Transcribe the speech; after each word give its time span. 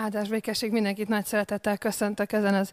Áldás 0.00 0.28
békesség 0.28 0.72
mindenkit 0.72 1.08
nagy 1.08 1.24
szeretettel 1.24 1.78
köszöntök 1.78 2.32
ezen 2.32 2.54
az 2.54 2.72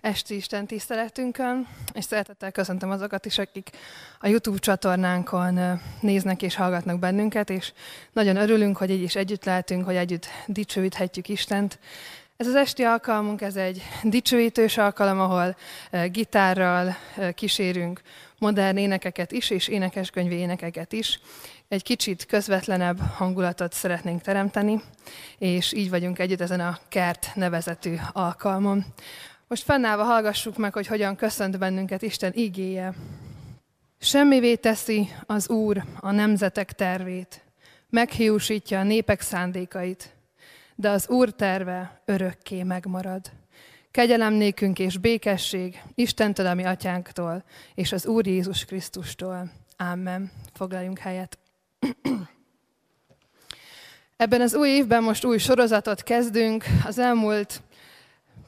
esti 0.00 0.34
Isten 0.34 0.66
tiszteletünkön, 0.66 1.68
és 1.92 2.04
szeretettel 2.04 2.52
köszöntöm 2.52 2.90
azokat 2.90 3.26
is, 3.26 3.38
akik 3.38 3.70
a 4.18 4.28
YouTube 4.28 4.58
csatornánkon 4.58 5.80
néznek 6.00 6.42
és 6.42 6.54
hallgatnak 6.54 6.98
bennünket, 6.98 7.50
és 7.50 7.72
nagyon 8.12 8.36
örülünk, 8.36 8.76
hogy 8.76 8.90
így 8.90 9.02
is 9.02 9.16
együtt 9.16 9.44
lehetünk, 9.44 9.84
hogy 9.84 9.96
együtt 9.96 10.26
dicsőíthetjük 10.46 11.28
Istent. 11.28 11.78
Ez 12.36 12.46
az 12.46 12.54
esti 12.54 12.82
alkalmunk, 12.82 13.40
ez 13.40 13.56
egy 13.56 13.82
dicsőítős 14.02 14.78
alkalom, 14.78 15.20
ahol 15.20 15.56
gitárral 16.10 16.96
kísérünk 17.34 18.00
modern 18.44 18.76
énekeket 18.76 19.32
is, 19.32 19.50
és 19.50 19.68
énekeskönyvi 19.68 20.34
énekeket 20.34 20.92
is, 20.92 21.20
egy 21.68 21.82
kicsit 21.82 22.26
közvetlenebb 22.26 22.98
hangulatot 22.98 23.72
szeretnénk 23.72 24.22
teremteni, 24.22 24.80
és 25.38 25.72
így 25.72 25.90
vagyunk 25.90 26.18
együtt 26.18 26.40
ezen 26.40 26.60
a 26.60 26.78
kert 26.88 27.30
nevezetű 27.34 27.94
alkalmon. 28.12 28.84
Most 29.48 29.62
fennállva 29.62 30.02
hallgassuk 30.02 30.56
meg, 30.56 30.72
hogy 30.72 30.86
hogyan 30.86 31.16
köszönt 31.16 31.58
bennünket 31.58 32.02
Isten 32.02 32.32
igéje. 32.34 32.94
Semmivé 33.98 34.54
teszi 34.54 35.08
az 35.26 35.48
Úr 35.48 35.84
a 36.00 36.10
nemzetek 36.10 36.72
tervét, 36.72 37.44
meghiúsítja 37.90 38.78
a 38.78 38.82
népek 38.82 39.20
szándékait, 39.20 40.14
de 40.74 40.90
az 40.90 41.08
Úr 41.08 41.30
terve 41.30 42.02
örökké 42.04 42.62
megmarad. 42.62 43.30
Kegyelem 43.94 44.32
nékünk 44.32 44.78
és 44.78 44.98
békesség 44.98 45.82
Istentől, 45.94 46.46
ami 46.46 46.64
atyánktól, 46.64 47.44
és 47.74 47.92
az 47.92 48.06
Úr 48.06 48.26
Jézus 48.26 48.64
Krisztustól. 48.64 49.50
Amen. 49.76 50.30
Foglaljunk 50.52 50.98
helyet. 50.98 51.38
Ebben 54.16 54.40
az 54.40 54.54
új 54.54 54.68
évben 54.68 55.02
most 55.02 55.24
új 55.24 55.38
sorozatot 55.38 56.02
kezdünk. 56.02 56.64
Az 56.86 56.98
elmúlt 56.98 57.62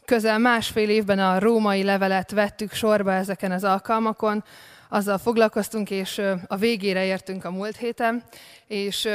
közel 0.04 0.38
másfél 0.38 0.88
évben 0.88 1.18
a 1.18 1.38
római 1.38 1.82
levelet 1.82 2.30
vettük 2.30 2.72
sorba 2.72 3.12
ezeken 3.12 3.52
az 3.52 3.64
alkalmakon. 3.64 4.44
Azzal 4.88 5.18
foglalkoztunk, 5.18 5.90
és 5.90 6.22
a 6.46 6.56
végére 6.56 7.04
értünk 7.04 7.44
a 7.44 7.50
múlt 7.50 7.76
héten, 7.76 8.22
és 8.66 9.08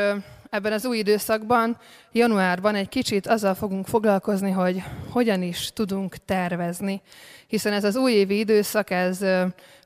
ebben 0.52 0.74
az 0.74 0.86
új 0.86 0.98
időszakban, 0.98 1.78
januárban 2.12 2.76
egy 2.76 2.90
kicsit 2.90 3.28
azzal 3.28 3.54
fogunk 3.54 3.88
foglalkozni, 3.88 4.52
hogy 4.52 4.84
hogyan 5.10 5.42
is 5.42 5.72
tudunk 5.74 6.16
tervezni. 6.26 7.02
Hiszen 7.48 7.74
ez 7.74 7.84
az 7.84 7.96
újévi 7.96 8.40
időszak, 8.40 8.90
ez 8.90 9.26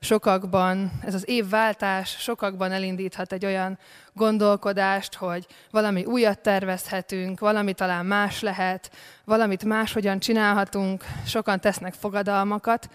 sokakban, 0.00 0.92
ez 1.04 1.14
az 1.14 1.28
évváltás 1.28 2.16
sokakban 2.18 2.72
elindíthat 2.72 3.32
egy 3.32 3.44
olyan 3.44 3.78
gondolkodást, 4.12 5.14
hogy 5.14 5.46
valami 5.70 6.04
újat 6.04 6.38
tervezhetünk, 6.38 7.40
valami 7.40 7.72
talán 7.72 8.06
más 8.06 8.40
lehet, 8.40 8.90
valamit 9.24 9.64
máshogyan 9.64 10.18
csinálhatunk, 10.18 11.04
sokan 11.26 11.60
tesznek 11.60 11.94
fogadalmakat, 11.94 12.88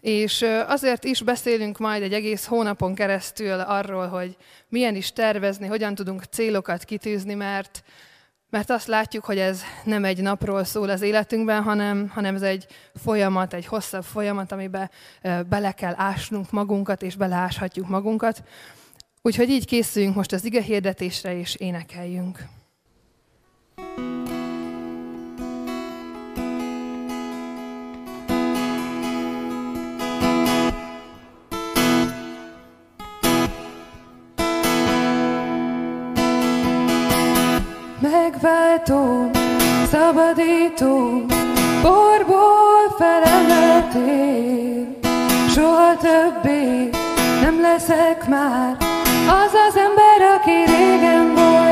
és 0.00 0.44
azért 0.66 1.04
is 1.04 1.22
beszélünk 1.22 1.78
majd 1.78 2.02
egy 2.02 2.12
egész 2.12 2.46
hónapon 2.46 2.94
keresztül 2.94 3.60
arról, 3.60 4.06
hogy 4.06 4.36
milyen 4.68 4.94
is 4.94 5.12
tervezni, 5.12 5.66
hogyan 5.66 5.94
tudunk 5.94 6.24
célokat 6.24 6.84
kitűzni, 6.84 7.34
mert, 7.34 7.82
mert 8.50 8.70
azt 8.70 8.86
látjuk, 8.86 9.24
hogy 9.24 9.38
ez 9.38 9.62
nem 9.84 10.04
egy 10.04 10.22
napról 10.22 10.64
szól 10.64 10.90
az 10.90 11.02
életünkben, 11.02 11.62
hanem, 11.62 12.08
hanem 12.08 12.34
ez 12.34 12.42
egy 12.42 12.66
folyamat, 12.94 13.54
egy 13.54 13.66
hosszabb 13.66 14.04
folyamat, 14.04 14.52
amiben 14.52 14.90
bele 15.48 15.72
kell 15.72 15.94
ásnunk 15.96 16.50
magunkat, 16.50 17.02
és 17.02 17.16
beleáshatjuk 17.16 17.88
magunkat. 17.88 18.42
Úgyhogy 19.22 19.48
így 19.48 19.66
készüljünk 19.66 20.14
most 20.14 20.32
az 20.32 20.44
ige 20.44 20.62
hirdetésre, 20.62 21.38
és 21.38 21.54
énekeljünk. 21.54 22.38
Megváltó, 38.40 39.30
szabadító, 39.90 41.24
borból 41.82 42.96
felemeltél. 42.98 44.86
Soha 45.48 45.96
többé 45.96 46.90
nem 47.40 47.60
leszek 47.60 48.28
már 48.28 48.76
az 49.28 49.52
az 49.68 49.76
ember, 49.76 50.20
aki 50.36 50.64
régen 50.72 51.34
voltam, 51.34 51.69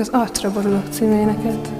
az 0.00 0.08
Arcra 0.08 0.52
borulok 0.52 0.84
címéneket. 0.90 1.79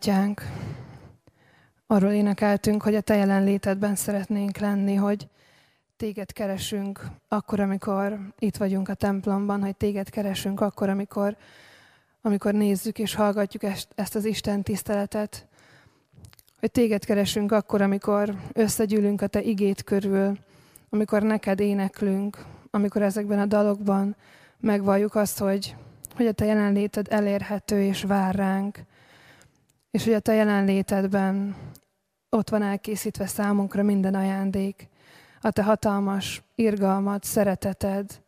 Atyánk, 0.00 0.42
arról 1.86 2.10
énekeltünk, 2.10 2.82
hogy 2.82 2.94
a 2.94 3.00
te 3.00 3.14
jelenlétedben 3.14 3.94
szeretnénk 3.94 4.56
lenni, 4.56 4.94
hogy 4.94 5.28
téged 5.96 6.32
keresünk 6.32 7.06
akkor, 7.28 7.60
amikor 7.60 8.18
itt 8.38 8.56
vagyunk 8.56 8.88
a 8.88 8.94
templomban, 8.94 9.60
hogy 9.60 9.76
téged 9.76 10.10
keresünk 10.10 10.60
akkor, 10.60 10.88
amikor, 10.88 11.36
amikor 12.22 12.54
nézzük 12.54 12.98
és 12.98 13.14
hallgatjuk 13.14 13.62
ezt 13.94 14.14
az 14.14 14.24
Isten 14.24 14.62
tiszteletet, 14.62 15.46
hogy 16.60 16.70
téged 16.70 17.04
keresünk 17.04 17.52
akkor, 17.52 17.82
amikor 17.82 18.34
összegyűlünk 18.52 19.22
a 19.22 19.26
te 19.26 19.42
igét 19.42 19.84
körül, 19.84 20.38
amikor 20.90 21.22
neked 21.22 21.60
éneklünk, 21.60 22.44
amikor 22.70 23.02
ezekben 23.02 23.38
a 23.38 23.46
dalokban 23.46 24.16
megvalljuk 24.60 25.14
azt, 25.14 25.38
hogy, 25.38 25.76
hogy 26.16 26.26
a 26.26 26.32
te 26.32 26.44
jelenléted 26.44 27.06
elérhető 27.10 27.82
és 27.82 28.02
vár 28.02 28.34
ránk, 28.34 28.88
és 29.90 30.04
hogy 30.04 30.12
a 30.12 30.20
te 30.20 30.32
jelenlétedben 30.32 31.56
ott 32.28 32.48
van 32.48 32.62
elkészítve 32.62 33.26
számunkra 33.26 33.82
minden 33.82 34.14
ajándék, 34.14 34.88
a 35.40 35.50
te 35.50 35.62
hatalmas 35.62 36.42
irgalmat, 36.54 37.24
szereteted, 37.24 38.20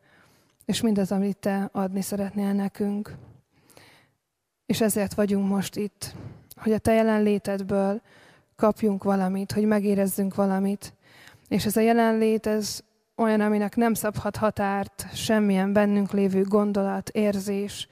és 0.65 0.81
mindaz, 0.81 1.13
amit 1.13 1.37
te 1.37 1.69
adni 1.73 2.01
szeretnél 2.01 2.53
nekünk. 2.53 3.15
És 4.67 4.81
ezért 4.81 5.15
vagyunk 5.15 5.49
most 5.49 5.77
itt, 5.77 6.15
hogy 6.57 6.73
a 6.73 6.79
te 6.79 6.93
jelenlétedből 6.93 8.01
kapjunk 8.57 9.05
valamit, 9.05 9.53
hogy 9.53 9.65
megérezzünk 9.65 10.35
valamit, 10.35 10.95
és 11.49 11.65
ez 11.65 11.77
a 11.77 11.81
jelenlét, 11.81 12.47
ez 12.47 12.81
olyan, 13.17 13.41
aminek 13.41 13.77
nem 13.77 13.95
szabhat 13.95 14.37
határt 14.37 15.07
semmilyen 15.15 15.73
bennünk 15.73 16.13
lévő 16.13 16.43
gondolat, 16.43 17.09
érzés, 17.09 17.89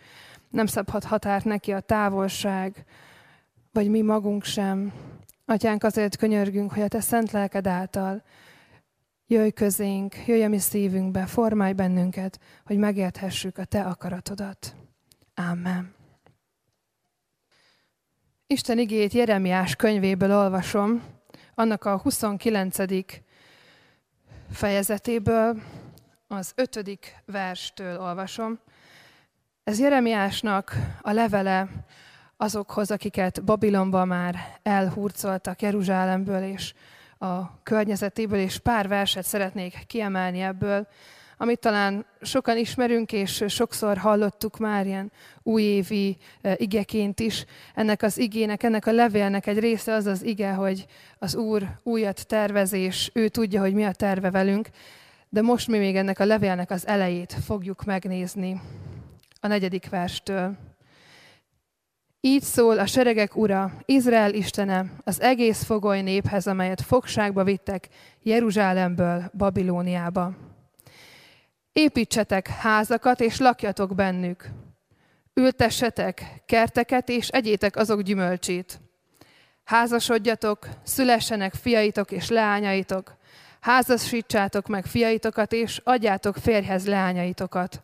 nem 0.50 0.66
szabhat 0.66 1.04
határt 1.04 1.44
neki 1.44 1.72
a 1.72 1.80
távolság, 1.80 2.84
vagy 3.72 3.88
mi 3.88 4.00
magunk 4.00 4.44
sem. 4.44 4.92
Atyánk, 5.44 5.84
azért 5.84 6.16
könyörgünk, 6.16 6.72
hogy 6.72 6.82
a 6.82 6.88
Te 6.88 7.00
szent 7.00 7.30
lelked 7.30 7.66
által 7.66 8.22
jöjj 9.30 9.50
közénk, 9.50 10.26
jöjj 10.26 10.42
a 10.42 10.48
mi 10.48 10.58
szívünkbe, 10.58 11.26
formálj 11.26 11.72
bennünket, 11.72 12.40
hogy 12.64 12.76
megérthessük 12.76 13.58
a 13.58 13.64
Te 13.64 13.82
akaratodat. 13.82 14.74
Amen. 15.34 15.94
Isten 18.46 18.78
igét 18.78 19.12
Jeremiás 19.12 19.76
könyvéből 19.76 20.36
olvasom, 20.36 21.02
annak 21.54 21.84
a 21.84 21.98
29. 21.98 22.76
fejezetéből, 24.50 25.62
az 26.26 26.52
5. 26.54 26.98
verstől 27.24 28.00
olvasom. 28.00 28.58
Ez 29.64 29.78
Jeremiásnak 29.80 30.76
a 31.02 31.10
levele 31.10 31.68
azokhoz, 32.40 32.90
akiket 32.90 33.44
Babilonba 33.44 34.04
már 34.04 34.36
elhurcoltak 34.62 35.62
Jeruzsálemből 35.62 36.42
és 36.42 36.74
a 37.18 37.62
környezetéből, 37.62 38.38
és 38.38 38.58
pár 38.58 38.88
verset 38.88 39.24
szeretnék 39.24 39.84
kiemelni 39.86 40.40
ebből, 40.40 40.86
amit 41.36 41.58
talán 41.58 42.06
sokan 42.20 42.56
ismerünk, 42.56 43.12
és 43.12 43.44
sokszor 43.48 43.96
hallottuk 43.96 44.58
már 44.58 44.86
ilyen 44.86 45.12
újévi 45.42 46.16
e, 46.40 46.54
igeként 46.56 47.20
is. 47.20 47.44
Ennek 47.74 48.02
az 48.02 48.18
igének, 48.18 48.62
ennek 48.62 48.86
a 48.86 48.92
levélnek 48.92 49.46
egy 49.46 49.58
része 49.58 49.94
az 49.94 50.06
az 50.06 50.24
ige, 50.24 50.52
hogy 50.52 50.86
az 51.18 51.34
Úr 51.34 51.68
újat 51.82 52.26
tervez, 52.26 52.72
és 52.72 53.10
ő 53.14 53.28
tudja, 53.28 53.60
hogy 53.60 53.74
mi 53.74 53.84
a 53.84 53.92
terve 53.92 54.30
velünk. 54.30 54.68
De 55.28 55.42
most 55.42 55.68
mi 55.68 55.78
még 55.78 55.96
ennek 55.96 56.18
a 56.18 56.24
levélnek 56.24 56.70
az 56.70 56.86
elejét 56.86 57.36
fogjuk 57.44 57.84
megnézni 57.84 58.60
a 59.40 59.46
negyedik 59.46 59.88
verstől. 59.88 60.69
Így 62.22 62.42
szól 62.42 62.78
a 62.78 62.86
seregek 62.86 63.36
ura, 63.36 63.72
Izrael 63.84 64.34
istene, 64.34 64.84
az 65.04 65.20
egész 65.20 65.64
fogoly 65.64 66.00
néphez, 66.00 66.46
amelyet 66.46 66.80
fogságba 66.80 67.44
vittek 67.44 67.88
Jeruzsálemből 68.22 69.30
Babilóniába. 69.36 70.32
Építsetek 71.72 72.48
házakat, 72.48 73.20
és 73.20 73.38
lakjatok 73.38 73.94
bennük. 73.94 74.48
Ültessetek 75.34 76.42
kerteket, 76.46 77.08
és 77.08 77.28
egyétek 77.28 77.76
azok 77.76 78.00
gyümölcsét. 78.00 78.80
Házasodjatok, 79.64 80.68
szülessenek 80.82 81.54
fiaitok 81.54 82.10
és 82.10 82.28
leányaitok. 82.28 83.16
Házasítsátok 83.60 84.66
meg 84.66 84.84
fiaitokat, 84.84 85.52
és 85.52 85.80
adjátok 85.84 86.36
férjhez 86.36 86.86
leányaitokat. 86.86 87.80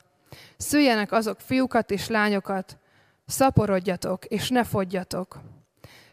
Szüljenek 0.56 1.12
azok 1.12 1.40
fiúkat 1.40 1.90
és 1.90 2.08
lányokat, 2.08 2.78
szaporodjatok, 3.26 4.24
és 4.24 4.48
ne 4.48 4.64
fogyjatok. 4.64 5.40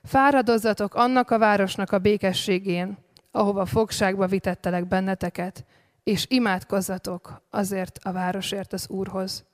Fáradozzatok 0.03 0.95
annak 0.95 1.31
a 1.31 1.37
városnak 1.37 1.91
a 1.91 1.99
békességén, 1.99 2.97
ahova 3.31 3.65
fogságba 3.65 4.27
vitettelek 4.27 4.87
benneteket, 4.87 5.65
és 6.03 6.25
imádkozzatok 6.29 7.41
azért 7.49 7.99
a 8.03 8.11
városért 8.11 8.73
az 8.73 8.89
Úrhoz, 8.89 9.45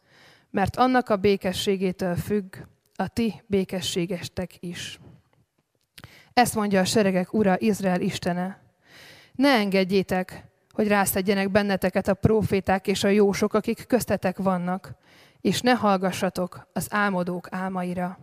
mert 0.50 0.76
annak 0.76 1.10
a 1.10 1.16
békességétől 1.16 2.16
függ 2.16 2.56
a 2.96 3.08
ti 3.08 3.42
békességestek 3.46 4.52
is. 4.60 5.00
Ezt 6.34 6.56
mondja 6.56 6.80
a 6.80 6.86
seregek 6.86 7.34
ura, 7.34 7.60
Izrael 7.60 8.02
istene. 8.02 8.62
Ne 9.36 9.50
engedjétek, 9.50 10.44
hogy 10.72 10.88
rászedjenek 10.88 11.52
benneteket 11.52 12.08
a 12.08 12.14
proféták 12.14 12.88
és 12.88 13.04
a 13.04 13.08
jósok, 13.08 13.54
akik 13.54 13.88
köztetek 13.88 14.38
vannak, 14.38 14.94
és 15.42 15.62
ne 15.62 15.72
hallgassatok 15.72 16.68
az 16.74 16.88
álmodók 16.90 17.48
álmaira. 17.52 18.18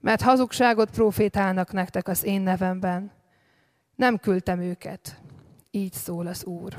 Mert 0.00 0.22
hazugságot 0.22 0.90
profétálnak 0.90 1.72
nektek 1.72 2.08
az 2.08 2.24
én 2.24 2.40
nevemben. 2.40 3.12
Nem 3.94 4.18
küldtem 4.18 4.60
őket. 4.60 5.20
Így 5.70 5.92
szól 5.92 6.26
az 6.26 6.44
Úr. 6.44 6.78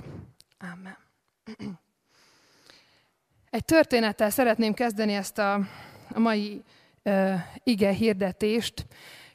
Amen. 0.60 0.98
Egy 3.50 3.65
történettel 3.65 4.30
szeretném 4.30 4.74
kezdeni 4.74 5.13
ezt 5.13 5.38
a, 5.38 5.53
a 6.10 6.20
mai 6.20 6.63
uh, 7.03 7.39
ige 7.63 7.92
hirdetést, 7.92 8.86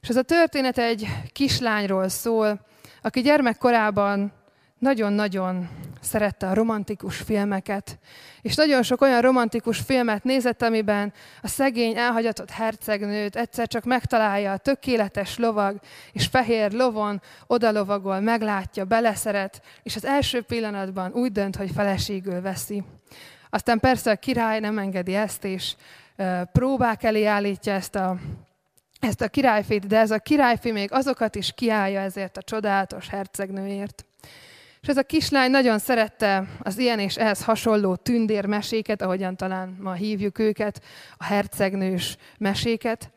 és 0.01 0.09
ez 0.09 0.17
a 0.17 0.23
történet 0.23 0.79
egy 0.79 1.07
kislányról 1.33 2.09
szól, 2.09 2.67
aki 3.03 3.21
gyermekkorában 3.21 4.33
nagyon-nagyon 4.79 5.69
szerette 6.01 6.49
a 6.49 6.55
romantikus 6.55 7.17
filmeket, 7.17 7.99
és 8.43 8.55
nagyon 8.55 8.83
sok 8.83 9.01
olyan 9.01 9.21
romantikus 9.21 9.79
filmet 9.79 10.25
nézett, 10.25 10.63
amiben 10.63 11.13
a 11.43 11.49
szegény, 11.49 11.97
elhagyatott 11.97 12.51
hercegnőt 12.51 13.37
egyszer 13.37 13.69
csak 13.69 13.85
megtalálja 13.85 14.53
a 14.53 14.57
tökéletes 14.57 15.39
lovag, 15.39 15.81
és 16.13 16.27
fehér 16.27 16.73
lovon 16.73 17.23
odalovagol, 17.47 18.21
meglátja, 18.21 18.85
beleszeret, 18.85 19.63
és 19.83 19.97
az 19.97 20.05
első 20.05 20.43
pillanatban 20.43 21.13
úgy 21.13 21.33
dönt, 21.33 21.57
hogy 21.57 21.71
feleségül 21.75 22.41
veszi. 22.41 22.83
Aztán 23.51 23.81
persze 23.81 24.11
a 24.11 24.17
király 24.17 24.61
nem 24.61 24.79
engedi 24.79 25.15
ezt, 25.15 25.45
és 25.45 25.75
próbák 26.53 27.03
elé 27.03 27.25
állítja 27.25 27.73
ezt 27.73 27.95
a 27.95 28.17
ezt 29.01 29.21
a 29.21 29.29
királyfét, 29.29 29.87
de 29.87 29.99
ez 29.99 30.11
a 30.11 30.19
királyfi 30.19 30.73
még 30.73 30.93
azokat 30.93 31.35
is 31.35 31.53
kiállja 31.53 32.01
ezért 32.01 32.37
a 32.37 32.43
csodálatos 32.43 33.09
hercegnőért. 33.09 34.08
És 34.81 34.89
ez 34.89 34.97
a 34.97 35.03
kislány 35.03 35.51
nagyon 35.51 35.79
szerette 35.79 36.45
az 36.63 36.79
ilyen 36.79 36.99
és 36.99 37.17
ehhez 37.17 37.45
hasonló 37.45 37.95
tündérmeséket, 37.95 39.03
ahogyan 39.03 39.37
talán 39.37 39.77
ma 39.81 39.93
hívjuk 39.93 40.39
őket, 40.39 40.83
a 41.17 41.25
hercegnős 41.25 42.17
meséket. 42.39 43.11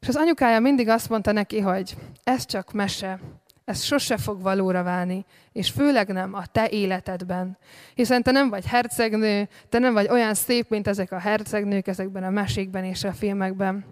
És 0.00 0.08
az 0.08 0.16
anyukája 0.16 0.60
mindig 0.60 0.88
azt 0.88 1.08
mondta 1.08 1.32
neki, 1.32 1.60
hogy 1.60 1.96
ez 2.24 2.46
csak 2.46 2.72
mese, 2.72 3.18
ez 3.64 3.82
sose 3.82 4.16
fog 4.16 4.42
valóra 4.42 4.82
válni, 4.82 5.24
és 5.52 5.70
főleg 5.70 6.08
nem 6.08 6.34
a 6.34 6.46
te 6.46 6.68
életedben. 6.68 7.58
Hiszen 7.94 8.22
te 8.22 8.30
nem 8.30 8.48
vagy 8.48 8.66
hercegnő, 8.66 9.48
te 9.68 9.78
nem 9.78 9.92
vagy 9.92 10.08
olyan 10.08 10.34
szép, 10.34 10.70
mint 10.70 10.88
ezek 10.88 11.12
a 11.12 11.18
hercegnők 11.18 11.86
ezekben 11.86 12.24
a 12.24 12.30
mesékben 12.30 12.84
és 12.84 13.04
a 13.04 13.12
filmekben. 13.12 13.84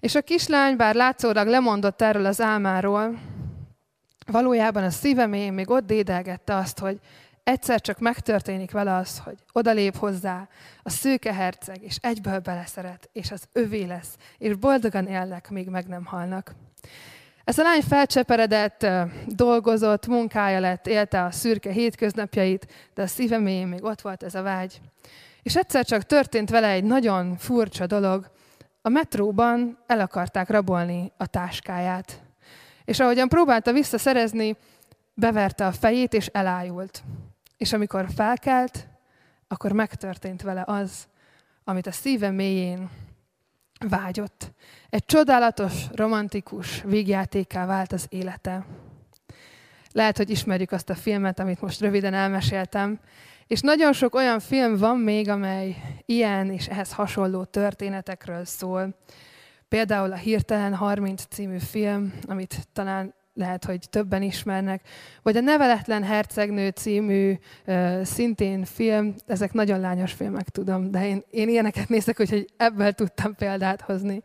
És 0.00 0.14
a 0.14 0.22
kislány, 0.22 0.76
bár 0.76 0.94
látszólag 0.94 1.46
lemondott 1.46 2.02
erről 2.02 2.26
az 2.26 2.40
álmáról, 2.40 3.18
valójában 4.30 4.82
a 4.84 4.90
szívem 4.90 5.30
még 5.30 5.70
ott 5.70 5.86
dédelgette 5.86 6.56
azt, 6.56 6.78
hogy 6.78 7.00
egyszer 7.48 7.80
csak 7.80 7.98
megtörténik 7.98 8.70
vele 8.70 8.94
az, 8.94 9.18
hogy 9.18 9.36
odalép 9.52 9.96
hozzá 9.96 10.48
a 10.82 10.90
szőke 10.90 11.34
herceg, 11.34 11.82
és 11.82 11.96
egyből 12.00 12.38
beleszeret, 12.38 13.08
és 13.12 13.30
az 13.30 13.48
övé 13.52 13.84
lesz, 13.84 14.16
és 14.38 14.54
boldogan 14.54 15.06
élnek, 15.06 15.50
míg 15.50 15.68
meg 15.68 15.86
nem 15.86 16.04
halnak. 16.04 16.54
Ez 17.44 17.58
a 17.58 17.62
lány 17.62 17.80
felcseperedett, 17.80 18.86
dolgozott, 19.26 20.06
munkája 20.06 20.60
lett, 20.60 20.86
élte 20.86 21.24
a 21.24 21.30
szürke 21.30 21.70
hétköznapjait, 21.70 22.90
de 22.94 23.02
a 23.02 23.06
szíve 23.06 23.38
még 23.38 23.84
ott 23.84 24.00
volt 24.00 24.22
ez 24.22 24.34
a 24.34 24.42
vágy. 24.42 24.80
És 25.42 25.56
egyszer 25.56 25.84
csak 25.84 26.02
történt 26.02 26.50
vele 26.50 26.68
egy 26.68 26.84
nagyon 26.84 27.36
furcsa 27.36 27.86
dolog. 27.86 28.30
A 28.82 28.88
metróban 28.88 29.78
el 29.86 30.00
akarták 30.00 30.48
rabolni 30.48 31.12
a 31.16 31.26
táskáját. 31.26 32.27
És 32.88 33.00
ahogyan 33.00 33.28
próbálta 33.28 33.72
visszaszerezni, 33.72 34.56
beverte 35.14 35.66
a 35.66 35.72
fejét, 35.72 36.14
és 36.14 36.26
elájult. 36.26 37.02
És 37.56 37.72
amikor 37.72 38.06
felkelt, 38.14 38.88
akkor 39.48 39.72
megtörtént 39.72 40.42
vele 40.42 40.64
az, 40.66 41.08
amit 41.64 41.86
a 41.86 41.92
szíve 41.92 42.30
mélyén 42.30 42.90
vágyott. 43.88 44.52
Egy 44.90 45.04
csodálatos, 45.04 45.72
romantikus 45.94 46.82
vígjátéká 46.82 47.66
vált 47.66 47.92
az 47.92 48.06
élete. 48.08 48.66
Lehet, 49.92 50.16
hogy 50.16 50.30
ismerjük 50.30 50.72
azt 50.72 50.90
a 50.90 50.94
filmet, 50.94 51.38
amit 51.38 51.60
most 51.60 51.80
röviden 51.80 52.14
elmeséltem, 52.14 53.00
és 53.46 53.60
nagyon 53.60 53.92
sok 53.92 54.14
olyan 54.14 54.40
film 54.40 54.76
van 54.76 54.98
még, 54.98 55.28
amely 55.28 55.76
ilyen 56.06 56.52
és 56.52 56.66
ehhez 56.66 56.92
hasonló 56.92 57.44
történetekről 57.44 58.44
szól. 58.44 58.94
Például 59.68 60.12
a 60.12 60.16
Hirtelen 60.16 60.74
30 60.74 61.24
című 61.28 61.58
film, 61.58 62.14
amit 62.26 62.68
talán 62.72 63.14
lehet, 63.34 63.64
hogy 63.64 63.78
többen 63.90 64.22
ismernek, 64.22 64.82
vagy 65.22 65.36
a 65.36 65.40
Neveletlen 65.40 66.02
Hercegnő 66.02 66.68
című 66.68 67.34
uh, 67.66 68.02
szintén 68.02 68.64
film, 68.64 69.14
ezek 69.26 69.52
nagyon 69.52 69.80
lányos 69.80 70.12
filmek, 70.12 70.48
tudom, 70.48 70.90
de 70.90 71.06
én, 71.06 71.24
én 71.30 71.48
ilyeneket 71.48 71.88
nézek, 71.88 72.20
úgyhogy 72.20 72.46
ebből 72.56 72.92
tudtam 72.92 73.34
példát 73.34 73.80
hozni. 73.80 74.22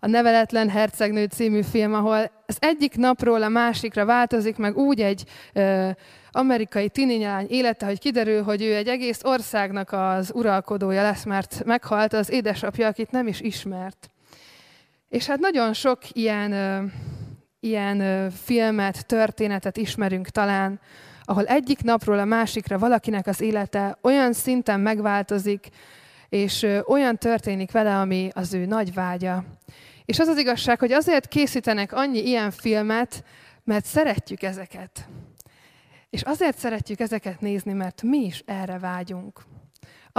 A 0.00 0.06
Neveletlen 0.06 0.68
Hercegnő 0.68 1.24
című 1.24 1.62
film, 1.62 1.94
ahol 1.94 2.30
az 2.46 2.56
egyik 2.58 2.96
napról 2.96 3.42
a 3.42 3.48
másikra 3.48 4.04
változik 4.04 4.56
meg 4.56 4.76
úgy 4.76 5.00
egy 5.00 5.24
uh, 5.54 5.90
amerikai 6.30 6.88
tininyány 6.88 7.46
élete, 7.48 7.86
hogy 7.86 7.98
kiderül, 7.98 8.42
hogy 8.42 8.62
ő 8.62 8.74
egy 8.74 8.88
egész 8.88 9.20
országnak 9.24 9.92
az 9.92 10.32
uralkodója 10.34 11.02
lesz, 11.02 11.24
mert 11.24 11.64
meghalt 11.64 12.12
az 12.12 12.30
édesapja, 12.30 12.86
akit 12.86 13.10
nem 13.10 13.26
is 13.26 13.40
ismert. 13.40 14.10
És 15.08 15.26
hát 15.26 15.38
nagyon 15.38 15.72
sok 15.72 15.98
ilyen, 16.12 16.52
ilyen 17.60 18.30
filmet, 18.30 19.06
történetet 19.06 19.76
ismerünk 19.76 20.28
talán, 20.28 20.80
ahol 21.24 21.44
egyik 21.44 21.82
napról 21.82 22.18
a 22.18 22.24
másikra 22.24 22.78
valakinek 22.78 23.26
az 23.26 23.40
élete 23.40 23.98
olyan 24.02 24.32
szinten 24.32 24.80
megváltozik, 24.80 25.68
és 26.28 26.66
olyan 26.86 27.16
történik 27.16 27.70
vele, 27.70 27.98
ami 27.98 28.30
az 28.34 28.54
ő 28.54 28.64
nagy 28.64 28.94
vágya. 28.94 29.44
És 30.04 30.18
az 30.18 30.28
az 30.28 30.38
igazság, 30.38 30.78
hogy 30.78 30.92
azért 30.92 31.28
készítenek 31.28 31.92
annyi 31.92 32.18
ilyen 32.18 32.50
filmet, 32.50 33.24
mert 33.64 33.84
szeretjük 33.84 34.42
ezeket. 34.42 35.08
És 36.10 36.22
azért 36.22 36.58
szeretjük 36.58 37.00
ezeket 37.00 37.40
nézni, 37.40 37.72
mert 37.72 38.02
mi 38.02 38.18
is 38.18 38.42
erre 38.46 38.78
vágyunk. 38.78 39.40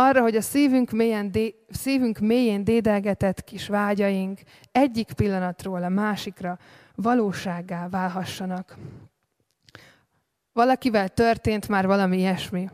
Arra, 0.02 0.22
hogy 0.22 0.36
a 0.36 0.42
szívünk 0.42 0.92
mélyen, 0.92 1.32
dé, 1.32 1.56
szívünk 1.70 2.20
mélyén 2.20 2.64
dédelgetett 2.64 3.44
kis 3.44 3.68
vágyaink 3.68 4.40
egyik 4.72 5.12
pillanatról 5.12 5.84
a 5.84 5.90
másikra 5.90 6.58
valósággá 6.96 7.88
válhassanak. 7.90 8.78
Valakivel 10.54 11.10
történt 11.10 11.68
már 11.68 11.88
valami 11.88 12.18
ilyesmi. 12.18 12.70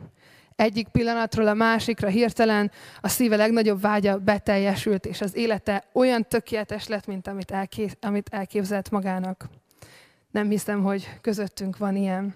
Egyik 0.55 0.87
pillanatról 0.87 1.47
a 1.47 1.53
másikra 1.53 2.07
hirtelen 2.07 2.71
a 3.01 3.07
szíve 3.07 3.35
legnagyobb 3.35 3.81
vágya 3.81 4.17
beteljesült, 4.17 5.05
és 5.05 5.21
az 5.21 5.35
élete 5.35 5.83
olyan 5.93 6.27
tökéletes 6.27 6.87
lett, 6.87 7.05
mint 7.05 7.27
amit, 7.27 7.51
elké- 7.51 7.97
amit 8.01 8.29
elképzelt 8.29 8.91
magának. 8.91 9.49
Nem 10.31 10.49
hiszem, 10.49 10.83
hogy 10.83 11.09
közöttünk 11.21 11.77
van 11.77 11.95
ilyen. 11.95 12.35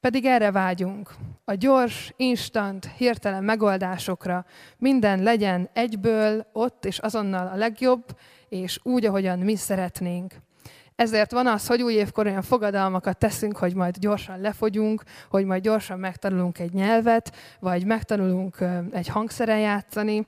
Pedig 0.00 0.24
erre 0.24 0.50
vágyunk. 0.50 1.14
A 1.46 1.54
gyors, 1.54 2.12
instant, 2.16 2.88
hirtelen 2.96 3.44
megoldásokra. 3.44 4.44
Minden 4.78 5.22
legyen 5.22 5.68
egyből, 5.72 6.46
ott 6.52 6.84
és 6.84 6.98
azonnal 6.98 7.46
a 7.46 7.56
legjobb, 7.56 8.04
és 8.48 8.78
úgy, 8.82 9.04
ahogyan 9.04 9.38
mi 9.38 9.56
szeretnénk. 9.56 10.34
Ezért 10.96 11.32
van 11.32 11.46
az, 11.46 11.66
hogy 11.66 11.82
új 11.82 11.92
évkor 11.92 12.26
olyan 12.26 12.42
fogadalmakat 12.42 13.18
teszünk, 13.18 13.56
hogy 13.56 13.74
majd 13.74 13.98
gyorsan 13.98 14.40
lefogyunk, 14.40 15.02
hogy 15.30 15.44
majd 15.44 15.62
gyorsan 15.62 15.98
megtanulunk 15.98 16.58
egy 16.58 16.72
nyelvet, 16.72 17.36
vagy 17.60 17.86
megtanulunk 17.86 18.58
egy 18.92 19.08
hangszeren 19.08 19.58
játszani, 19.58 20.26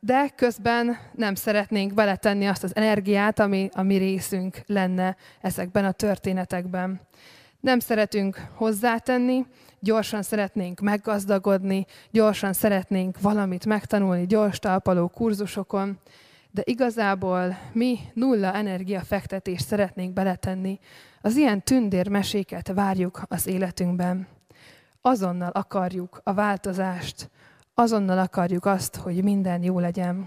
de 0.00 0.28
közben 0.36 0.96
nem 1.14 1.34
szeretnénk 1.34 1.94
beletenni 1.94 2.46
azt 2.46 2.64
az 2.64 2.76
energiát, 2.76 3.38
ami 3.38 3.68
a 3.72 3.82
mi 3.82 3.96
részünk 3.96 4.62
lenne 4.66 5.16
ezekben 5.40 5.84
a 5.84 5.92
történetekben. 5.92 7.00
Nem 7.60 7.78
szeretünk 7.78 8.36
hozzátenni, 8.54 9.46
gyorsan 9.82 10.22
szeretnénk 10.22 10.80
meggazdagodni, 10.80 11.86
gyorsan 12.10 12.52
szeretnénk 12.52 13.20
valamit 13.20 13.66
megtanulni 13.66 14.26
gyors 14.26 14.58
talpaló 14.58 15.08
kurzusokon, 15.08 15.98
de 16.50 16.62
igazából 16.64 17.58
mi 17.72 17.98
nulla 18.14 18.54
energia 18.54 19.00
fektetést 19.00 19.66
szeretnénk 19.66 20.12
beletenni. 20.12 20.78
Az 21.20 21.36
ilyen 21.36 21.62
tündérmeséket 21.62 22.72
várjuk 22.74 23.22
az 23.28 23.46
életünkben. 23.46 24.26
Azonnal 25.00 25.50
akarjuk 25.50 26.20
a 26.24 26.32
változást, 26.32 27.30
azonnal 27.74 28.18
akarjuk 28.18 28.64
azt, 28.64 28.96
hogy 28.96 29.22
minden 29.22 29.62
jó 29.62 29.78
legyen. 29.78 30.26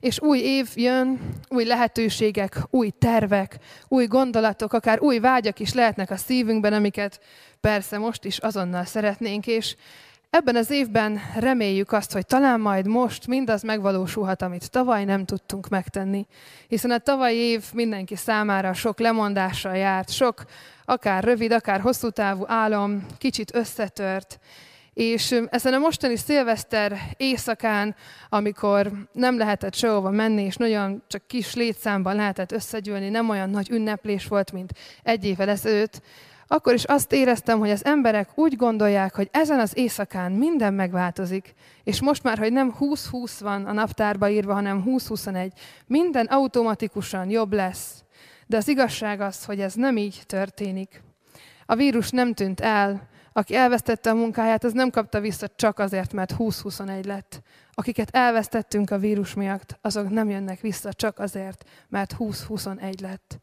És 0.00 0.20
új 0.20 0.38
év 0.38 0.70
jön, 0.74 1.20
új 1.48 1.64
lehetőségek, 1.64 2.58
új 2.70 2.90
tervek, 2.90 3.58
új 3.88 4.06
gondolatok, 4.06 4.72
akár 4.72 5.00
új 5.00 5.18
vágyak 5.18 5.60
is 5.60 5.74
lehetnek 5.74 6.10
a 6.10 6.16
szívünkben, 6.16 6.72
amiket 6.72 7.20
persze 7.66 7.98
most 7.98 8.24
is 8.24 8.38
azonnal 8.38 8.84
szeretnénk, 8.84 9.46
és 9.46 9.76
Ebben 10.30 10.56
az 10.56 10.70
évben 10.70 11.20
reméljük 11.38 11.92
azt, 11.92 12.12
hogy 12.12 12.26
talán 12.26 12.60
majd 12.60 12.86
most 12.86 13.26
mindaz 13.26 13.62
megvalósulhat, 13.62 14.42
amit 14.42 14.70
tavaly 14.70 15.04
nem 15.04 15.24
tudtunk 15.24 15.68
megtenni. 15.68 16.26
Hiszen 16.68 16.90
a 16.90 16.98
tavalyi 16.98 17.36
év 17.36 17.64
mindenki 17.72 18.16
számára 18.16 18.72
sok 18.72 18.98
lemondással 18.98 19.76
járt, 19.76 20.10
sok 20.10 20.44
akár 20.84 21.24
rövid, 21.24 21.52
akár 21.52 21.80
hosszú 21.80 22.10
távú 22.10 22.44
álom, 22.46 23.06
kicsit 23.18 23.54
összetört. 23.54 24.38
És 24.92 25.40
ezen 25.50 25.74
a 25.74 25.78
mostani 25.78 26.16
szilveszter 26.16 26.98
éjszakán, 27.16 27.94
amikor 28.28 28.92
nem 29.12 29.38
lehetett 29.38 29.74
sehova 29.74 30.10
menni, 30.10 30.42
és 30.42 30.56
nagyon 30.56 31.02
csak 31.08 31.26
kis 31.26 31.54
létszámban 31.54 32.16
lehetett 32.16 32.52
összegyűlni, 32.52 33.08
nem 33.08 33.28
olyan 33.28 33.50
nagy 33.50 33.70
ünneplés 33.70 34.26
volt, 34.26 34.52
mint 34.52 34.72
egy 35.02 35.24
évvel 35.24 35.48
ezelőtt, 35.48 36.00
akkor 36.48 36.74
is 36.74 36.84
azt 36.84 37.12
éreztem, 37.12 37.58
hogy 37.58 37.70
az 37.70 37.84
emberek 37.84 38.28
úgy 38.34 38.56
gondolják, 38.56 39.14
hogy 39.14 39.28
ezen 39.32 39.58
az 39.58 39.76
éjszakán 39.76 40.32
minden 40.32 40.74
megváltozik, 40.74 41.54
és 41.84 42.00
most 42.00 42.22
már, 42.22 42.38
hogy 42.38 42.52
nem 42.52 42.74
20-20 42.80 43.36
van 43.40 43.64
a 43.64 43.72
naptárba 43.72 44.28
írva, 44.28 44.54
hanem 44.54 44.84
20-21, 44.86 45.50
minden 45.86 46.26
automatikusan 46.26 47.30
jobb 47.30 47.52
lesz. 47.52 48.04
De 48.46 48.56
az 48.56 48.68
igazság 48.68 49.20
az, 49.20 49.44
hogy 49.44 49.60
ez 49.60 49.74
nem 49.74 49.96
így 49.96 50.22
történik. 50.26 51.02
A 51.66 51.74
vírus 51.74 52.10
nem 52.10 52.34
tűnt 52.34 52.60
el, 52.60 53.08
aki 53.32 53.54
elvesztette 53.54 54.10
a 54.10 54.14
munkáját, 54.14 54.64
az 54.64 54.72
nem 54.72 54.90
kapta 54.90 55.20
vissza 55.20 55.48
csak 55.56 55.78
azért, 55.78 56.12
mert 56.12 56.34
20-21 56.38 57.06
lett. 57.06 57.42
Akiket 57.72 58.10
elvesztettünk 58.10 58.90
a 58.90 58.98
vírus 58.98 59.34
miatt, 59.34 59.78
azok 59.80 60.10
nem 60.10 60.30
jönnek 60.30 60.60
vissza 60.60 60.92
csak 60.92 61.18
azért, 61.18 61.64
mert 61.88 62.14
20-21 62.18 63.00
lett. 63.00 63.40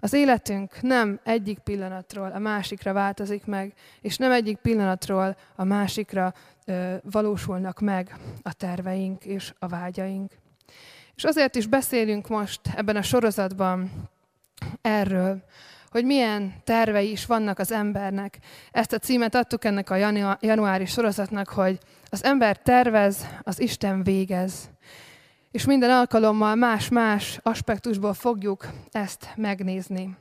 Az 0.00 0.12
életünk 0.12 0.80
nem 0.80 1.20
egyik 1.24 1.58
pillanatról 1.58 2.30
a 2.30 2.38
másikra 2.38 2.92
változik 2.92 3.44
meg, 3.44 3.72
és 4.00 4.16
nem 4.16 4.32
egyik 4.32 4.56
pillanatról 4.56 5.36
a 5.56 5.64
másikra 5.64 6.34
ö, 6.66 6.94
valósulnak 7.10 7.80
meg 7.80 8.14
a 8.42 8.52
terveink 8.52 9.24
és 9.24 9.52
a 9.58 9.66
vágyaink. 9.66 10.32
És 11.14 11.24
azért 11.24 11.54
is 11.54 11.66
beszélünk 11.66 12.28
most 12.28 12.60
ebben 12.76 12.96
a 12.96 13.02
sorozatban 13.02 13.90
erről, 14.82 15.42
hogy 15.90 16.04
milyen 16.04 16.54
tervei 16.64 17.10
is 17.10 17.26
vannak 17.26 17.58
az 17.58 17.72
embernek. 17.72 18.38
Ezt 18.70 18.92
a 18.92 18.98
címet 18.98 19.34
adtuk 19.34 19.64
ennek 19.64 19.90
a 19.90 19.96
januári 20.40 20.86
sorozatnak, 20.86 21.48
hogy 21.48 21.78
az 22.10 22.24
ember 22.24 22.56
tervez, 22.56 23.26
az 23.42 23.60
Isten 23.60 24.02
végez. 24.02 24.70
És 25.50 25.64
minden 25.64 25.90
alkalommal 25.90 26.54
más-más 26.54 27.40
aspektusból 27.42 28.14
fogjuk 28.14 28.68
ezt 28.90 29.28
megnézni. 29.36 30.16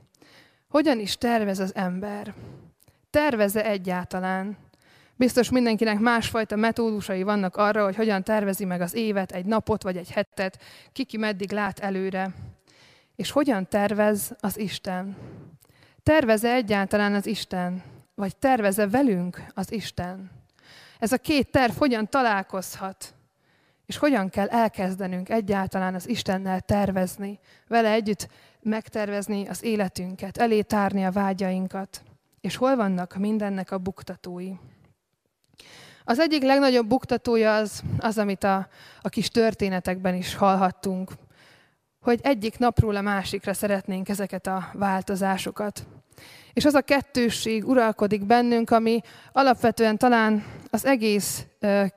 Hogyan 0.67 0.99
is 0.99 1.17
tervez 1.17 1.59
az 1.59 1.75
ember? 1.75 2.33
Terveze 3.09 3.65
egyáltalán? 3.65 4.57
Biztos 5.15 5.49
mindenkinek 5.49 5.99
másfajta 5.99 6.55
metódusai 6.55 7.23
vannak 7.23 7.55
arra, 7.55 7.83
hogy 7.83 7.95
hogyan 7.95 8.23
tervezi 8.23 8.65
meg 8.65 8.81
az 8.81 8.93
évet, 8.93 9.31
egy 9.31 9.45
napot 9.45 9.83
vagy 9.83 9.97
egy 9.97 10.11
hetet, 10.11 10.63
kiki 10.91 11.17
meddig 11.17 11.51
lát 11.51 11.79
előre. 11.79 12.33
És 13.15 13.31
hogyan 13.31 13.67
tervez 13.67 14.35
az 14.39 14.59
Isten? 14.59 15.17
Terveze 16.03 16.53
egyáltalán 16.53 17.13
az 17.13 17.25
Isten? 17.25 17.83
Vagy 18.15 18.35
terveze 18.35 18.87
velünk 18.87 19.43
az 19.53 19.71
Isten? 19.71 20.31
Ez 20.99 21.11
a 21.11 21.17
két 21.17 21.51
terv 21.51 21.77
hogyan 21.77 22.09
találkozhat? 22.09 23.13
És 23.87 23.97
hogyan 23.97 24.29
kell 24.29 24.47
elkezdenünk 24.47 25.29
egyáltalán 25.29 25.95
az 25.95 26.09
Istennel 26.09 26.61
tervezni, 26.61 27.39
vele 27.67 27.91
együtt 27.91 28.27
megtervezni 28.61 29.47
az 29.47 29.63
életünket, 29.63 30.37
elé 30.37 30.61
tárni 30.61 31.05
a 31.05 31.11
vágyainkat. 31.11 32.03
És 32.41 32.55
hol 32.55 32.75
vannak 32.75 33.15
mindennek 33.15 33.71
a 33.71 33.77
buktatói? 33.77 34.51
Az 36.03 36.19
egyik 36.19 36.43
legnagyobb 36.43 36.87
buktatója 36.87 37.55
az, 37.55 37.81
az 37.99 38.17
amit 38.17 38.43
a, 38.43 38.67
a 39.01 39.09
kis 39.09 39.29
történetekben 39.29 40.15
is 40.15 40.35
hallhattunk, 40.35 41.11
hogy 42.01 42.19
egyik 42.23 42.57
napról 42.57 42.95
a 42.95 43.01
másikra 43.01 43.53
szeretnénk 43.53 44.09
ezeket 44.09 44.47
a 44.47 44.69
változásokat. 44.73 45.87
És 46.57 46.65
az 46.65 46.73
a 46.73 46.81
kettősség 46.81 47.67
uralkodik 47.67 48.25
bennünk, 48.25 48.69
ami 48.69 49.01
alapvetően 49.31 49.97
talán 49.97 50.43
az 50.69 50.85
egész 50.85 51.45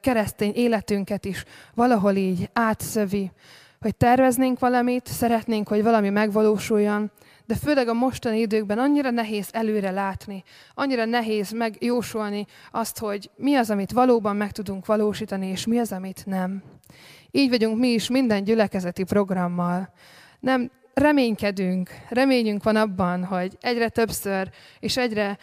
keresztény 0.00 0.52
életünket 0.54 1.24
is 1.24 1.44
valahol 1.74 2.16
így 2.16 2.48
átszövi, 2.52 3.30
hogy 3.78 3.96
terveznénk 3.96 4.58
valamit, 4.58 5.06
szeretnénk, 5.06 5.68
hogy 5.68 5.82
valami 5.82 6.08
megvalósuljon, 6.08 7.10
de 7.46 7.54
főleg 7.54 7.88
a 7.88 7.92
mostani 7.92 8.40
időkben 8.40 8.78
annyira 8.78 9.10
nehéz 9.10 9.48
előre 9.52 9.90
látni, 9.90 10.42
annyira 10.74 11.04
nehéz 11.04 11.50
megjósolni 11.50 12.46
azt, 12.70 12.98
hogy 12.98 13.30
mi 13.36 13.54
az, 13.54 13.70
amit 13.70 13.92
valóban 13.92 14.36
meg 14.36 14.52
tudunk 14.52 14.86
valósítani, 14.86 15.46
és 15.46 15.66
mi 15.66 15.78
az, 15.78 15.92
amit 15.92 16.26
nem. 16.26 16.62
Így 17.30 17.50
vagyunk 17.50 17.78
mi 17.78 17.88
is 17.88 18.08
minden 18.08 18.44
gyülekezeti 18.44 19.04
programmal. 19.04 19.92
Nem 20.40 20.70
reménykedünk, 20.94 21.90
reményünk 22.08 22.62
van 22.62 22.76
abban, 22.76 23.24
hogy 23.24 23.56
egyre 23.60 23.88
többször 23.88 24.50
és 24.80 24.96
egyre 24.96 25.38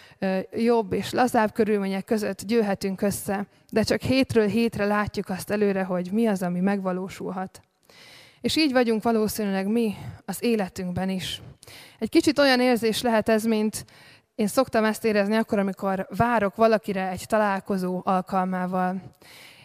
jobb 0.51 0.93
és 0.93 1.11
lazább 1.11 1.51
körülmények 1.53 2.05
között 2.05 2.41
győhetünk 2.41 3.01
össze, 3.01 3.47
de 3.71 3.83
csak 3.83 4.01
hétről 4.01 4.47
hétre 4.47 4.85
látjuk 4.85 5.29
azt 5.29 5.49
előre, 5.49 5.83
hogy 5.83 6.11
mi 6.11 6.27
az, 6.27 6.41
ami 6.41 6.59
megvalósulhat. 6.59 7.61
És 8.41 8.55
így 8.55 8.71
vagyunk 8.71 9.03
valószínűleg 9.03 9.67
mi 9.67 9.95
az 10.25 10.43
életünkben 10.43 11.09
is. 11.09 11.41
Egy 11.99 12.09
kicsit 12.09 12.39
olyan 12.39 12.59
érzés 12.59 13.01
lehet 13.01 13.29
ez, 13.29 13.43
mint 13.43 13.85
én 14.35 14.47
szoktam 14.47 14.83
ezt 14.83 15.05
érezni 15.05 15.35
akkor, 15.35 15.59
amikor 15.59 16.07
várok 16.15 16.55
valakire 16.55 17.09
egy 17.09 17.23
találkozó 17.27 18.01
alkalmával. 18.03 19.01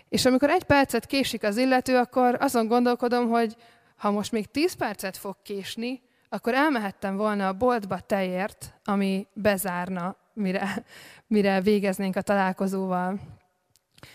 És 0.09 0.25
amikor 0.25 0.51
egy 0.51 0.62
percet 0.62 1.07
késik 1.07 1.42
az 1.42 1.57
illető, 1.57 1.97
akkor 1.97 2.37
azon 2.40 2.66
gondolkodom, 2.66 3.29
hogy 3.29 3.57
ha 4.03 4.11
most 4.11 4.33
még 4.33 4.51
10 4.51 4.73
percet 4.73 5.17
fog 5.17 5.37
késni, 5.43 6.03
akkor 6.29 6.55
elmehettem 6.55 7.17
volna 7.17 7.49
a 7.49 7.53
boltba 7.53 8.01
tejért, 8.01 8.75
ami 8.85 9.27
bezárna, 9.33 10.17
mire, 10.33 10.85
mire 11.27 11.61
végeznénk 11.61 12.17
a 12.17 12.23
találkozóval. 12.23 13.21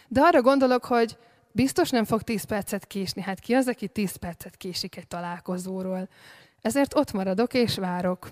De 0.08 0.22
arra 0.22 0.42
gondolok, 0.42 0.86
hogy 0.86 1.18
biztos 1.52 1.90
nem 1.90 2.04
fog 2.04 2.22
10 2.22 2.44
percet 2.44 2.86
késni. 2.86 3.22
Hát 3.22 3.40
ki 3.40 3.54
az, 3.54 3.68
aki 3.68 3.88
10 3.88 4.16
percet 4.16 4.56
késik 4.58 4.98
egy 4.98 5.08
találkozóról? 5.08 6.10
Ezért 6.62 6.96
ott 6.96 7.12
maradok 7.12 7.54
és 7.54 7.78
várok. 7.78 8.28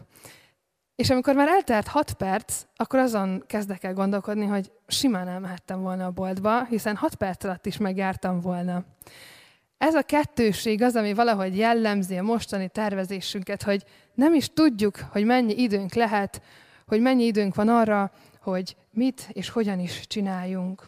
És 0.95 1.09
amikor 1.09 1.35
már 1.35 1.47
eltelt 1.47 1.87
hat 1.87 2.13
perc, 2.13 2.63
akkor 2.75 2.99
azon 2.99 3.43
kezdek 3.47 3.83
el 3.83 3.93
gondolkodni, 3.93 4.45
hogy 4.45 4.71
simán 4.87 5.27
elmehettem 5.27 5.81
volna 5.81 6.05
a 6.05 6.11
boltba, 6.11 6.65
hiszen 6.65 6.95
hat 6.95 7.15
perc 7.15 7.43
alatt 7.43 7.65
is 7.65 7.77
megjártam 7.77 8.39
volna. 8.39 8.83
Ez 9.77 9.95
a 9.95 10.01
kettőség 10.01 10.81
az, 10.81 10.95
ami 10.95 11.13
valahogy 11.13 11.57
jellemzi 11.57 12.17
a 12.17 12.23
mostani 12.23 12.69
tervezésünket, 12.69 13.63
hogy 13.63 13.83
nem 14.13 14.33
is 14.33 14.49
tudjuk, 14.53 14.97
hogy 15.11 15.25
mennyi 15.25 15.61
időnk 15.61 15.93
lehet, 15.93 16.41
hogy 16.85 17.01
mennyi 17.01 17.23
időnk 17.23 17.55
van 17.55 17.69
arra, 17.69 18.11
hogy 18.39 18.75
mit 18.91 19.29
és 19.31 19.49
hogyan 19.49 19.79
is 19.79 20.07
csináljunk. 20.07 20.87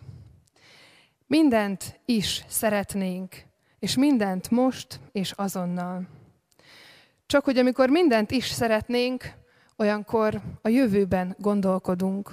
Mindent 1.27 1.99
is 2.05 2.45
szeretnénk, 2.47 3.35
és 3.79 3.95
mindent 3.95 4.49
most 4.49 4.99
és 5.11 5.31
azonnal. 5.31 6.07
Csak 7.25 7.43
hogy 7.43 7.57
amikor 7.57 7.89
mindent 7.89 8.31
is 8.31 8.45
szeretnénk, 8.45 9.33
olyankor 9.77 10.41
a 10.61 10.69
jövőben 10.69 11.35
gondolkodunk. 11.39 12.31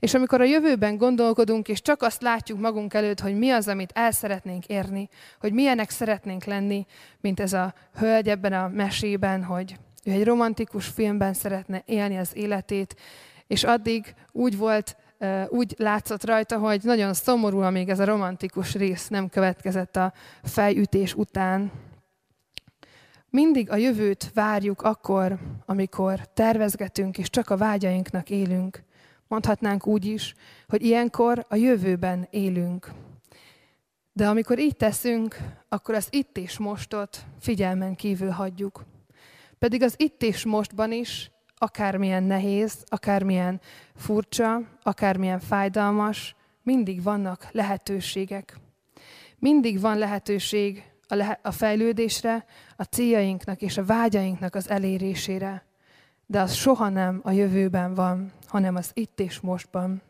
És 0.00 0.14
amikor 0.14 0.40
a 0.40 0.44
jövőben 0.44 0.96
gondolkodunk, 0.96 1.68
és 1.68 1.82
csak 1.82 2.02
azt 2.02 2.22
látjuk 2.22 2.60
magunk 2.60 2.94
előtt, 2.94 3.20
hogy 3.20 3.38
mi 3.38 3.50
az, 3.50 3.68
amit 3.68 3.92
el 3.94 4.10
szeretnénk 4.10 4.66
érni, 4.66 5.08
hogy 5.40 5.52
milyenek 5.52 5.90
szeretnénk 5.90 6.44
lenni, 6.44 6.86
mint 7.20 7.40
ez 7.40 7.52
a 7.52 7.74
hölgy 7.98 8.28
ebben 8.28 8.52
a 8.52 8.68
mesében, 8.68 9.44
hogy 9.44 9.76
ő 10.04 10.10
egy 10.10 10.24
romantikus 10.24 10.86
filmben 10.86 11.34
szeretne 11.34 11.82
élni 11.86 12.16
az 12.16 12.36
életét, 12.36 12.96
és 13.46 13.64
addig 13.64 14.14
úgy 14.32 14.56
volt, 14.56 14.96
úgy 15.48 15.74
látszott 15.78 16.24
rajta, 16.24 16.58
hogy 16.58 16.80
nagyon 16.82 17.14
szomorú, 17.14 17.60
amíg 17.60 17.88
ez 17.88 17.98
a 17.98 18.04
romantikus 18.04 18.74
rész 18.74 19.08
nem 19.08 19.28
következett 19.28 19.96
a 19.96 20.12
fejütés 20.42 21.14
után. 21.14 21.72
Mindig 23.30 23.70
a 23.70 23.76
jövőt 23.76 24.30
várjuk 24.34 24.82
akkor, 24.82 25.38
amikor 25.66 26.20
tervezgetünk, 26.34 27.18
és 27.18 27.30
csak 27.30 27.50
a 27.50 27.56
vágyainknak 27.56 28.30
élünk. 28.30 28.88
Mondhatnánk 29.30 29.86
úgy 29.86 30.04
is, 30.04 30.34
hogy 30.68 30.82
ilyenkor 30.82 31.46
a 31.48 31.54
jövőben 31.54 32.26
élünk. 32.30 32.92
De 34.12 34.28
amikor 34.28 34.58
így 34.58 34.76
teszünk, 34.76 35.36
akkor 35.68 35.94
az 35.94 36.08
itt 36.10 36.36
és 36.36 36.58
mostot 36.58 37.24
figyelmen 37.40 37.94
kívül 37.94 38.30
hagyjuk. 38.30 38.84
Pedig 39.58 39.82
az 39.82 39.94
itt 39.96 40.22
és 40.22 40.44
mostban 40.44 40.92
is, 40.92 41.30
akármilyen 41.56 42.22
nehéz, 42.22 42.84
akármilyen 42.86 43.60
furcsa, 43.96 44.62
akármilyen 44.82 45.40
fájdalmas, 45.40 46.36
mindig 46.62 47.02
vannak 47.02 47.48
lehetőségek. 47.52 48.56
Mindig 49.38 49.80
van 49.80 49.98
lehetőség 49.98 50.84
a, 51.08 51.14
le- 51.14 51.40
a 51.42 51.50
fejlődésre, 51.50 52.44
a 52.76 52.82
céljainknak 52.82 53.62
és 53.62 53.76
a 53.76 53.84
vágyainknak 53.84 54.54
az 54.54 54.70
elérésére. 54.70 55.64
De 56.26 56.40
az 56.40 56.54
soha 56.54 56.88
nem 56.88 57.20
a 57.22 57.30
jövőben 57.30 57.94
van, 57.94 58.32
hanem 58.50 58.76
az 58.76 58.90
itt 58.92 59.20
és 59.20 59.40
mostban. 59.40 60.02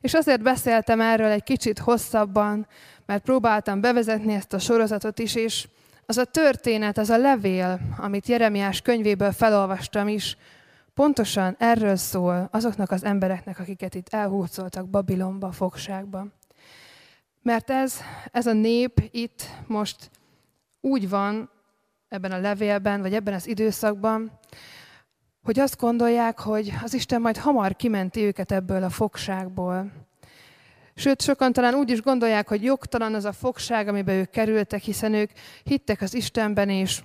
És 0.00 0.14
azért 0.14 0.42
beszéltem 0.42 1.00
erről 1.00 1.30
egy 1.30 1.42
kicsit 1.42 1.78
hosszabban, 1.78 2.66
mert 3.06 3.22
próbáltam 3.22 3.80
bevezetni 3.80 4.32
ezt 4.34 4.52
a 4.52 4.58
sorozatot 4.58 5.18
is, 5.18 5.34
és 5.34 5.68
az 6.06 6.16
a 6.16 6.24
történet, 6.24 6.98
az 6.98 7.10
a 7.10 7.18
levél, 7.18 7.80
amit 7.98 8.26
Jeremiás 8.26 8.80
könyvéből 8.80 9.32
felolvastam 9.32 10.08
is, 10.08 10.36
pontosan 10.94 11.56
erről 11.58 11.96
szól 11.96 12.48
azoknak 12.52 12.90
az 12.90 13.04
embereknek, 13.04 13.58
akiket 13.58 13.94
itt 13.94 14.08
elhúzoltak 14.08 14.88
Babilonba, 14.88 15.52
fogságba. 15.52 16.26
Mert 17.42 17.70
ez, 17.70 18.00
ez 18.32 18.46
a 18.46 18.52
nép 18.52 19.08
itt 19.10 19.50
most 19.66 20.10
úgy 20.80 21.08
van 21.08 21.50
ebben 22.08 22.32
a 22.32 22.38
levélben, 22.38 23.00
vagy 23.00 23.14
ebben 23.14 23.34
az 23.34 23.46
időszakban, 23.46 24.38
hogy 25.46 25.60
azt 25.60 25.76
gondolják, 25.76 26.38
hogy 26.38 26.72
az 26.82 26.94
Isten 26.94 27.20
majd 27.20 27.36
hamar 27.36 27.76
kimenti 27.76 28.20
őket 28.20 28.52
ebből 28.52 28.82
a 28.82 28.90
fogságból. 28.90 29.92
Sőt, 30.94 31.22
sokan 31.22 31.52
talán 31.52 31.74
úgy 31.74 31.90
is 31.90 32.02
gondolják, 32.02 32.48
hogy 32.48 32.62
jogtalan 32.62 33.14
az 33.14 33.24
a 33.24 33.32
fogság, 33.32 33.88
amiben 33.88 34.14
ők 34.14 34.30
kerültek, 34.30 34.82
hiszen 34.82 35.14
ők 35.14 35.30
hittek 35.62 36.00
az 36.00 36.14
Istenben, 36.14 36.68
és 36.68 37.02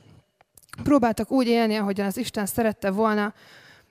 próbáltak 0.84 1.32
úgy 1.32 1.48
élni, 1.48 1.76
ahogyan 1.76 2.06
az 2.06 2.18
Isten 2.18 2.46
szerette 2.46 2.92
volna, 2.92 3.34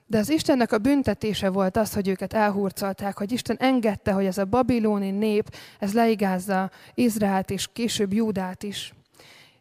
de 0.07 0.17
az 0.17 0.29
Istennek 0.29 0.71
a 0.71 0.77
büntetése 0.77 1.49
volt 1.49 1.77
az, 1.77 1.93
hogy 1.93 2.07
őket 2.07 2.33
elhurcolták, 2.33 3.17
hogy 3.17 3.31
Isten 3.31 3.57
engedte, 3.59 4.11
hogy 4.11 4.25
ez 4.25 4.37
a 4.37 4.45
babiloni 4.45 5.11
nép, 5.11 5.55
ez 5.79 5.93
leigázza 5.93 6.71
Izraelt 6.93 7.49
és 7.49 7.67
később 7.73 8.13
Júdát 8.13 8.63
is. 8.63 8.93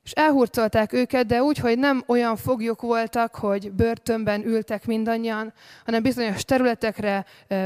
És 0.04 0.12
elhurcolták 0.12 0.92
őket, 0.92 1.26
de 1.26 1.42
úgy, 1.42 1.58
hogy 1.58 1.78
nem 1.78 2.02
olyan 2.06 2.36
foglyok 2.36 2.80
voltak, 2.80 3.34
hogy 3.34 3.72
börtönben 3.72 4.46
ültek 4.46 4.86
mindannyian, 4.86 5.52
hanem 5.84 6.02
bizonyos 6.02 6.44
területekre 6.44 7.24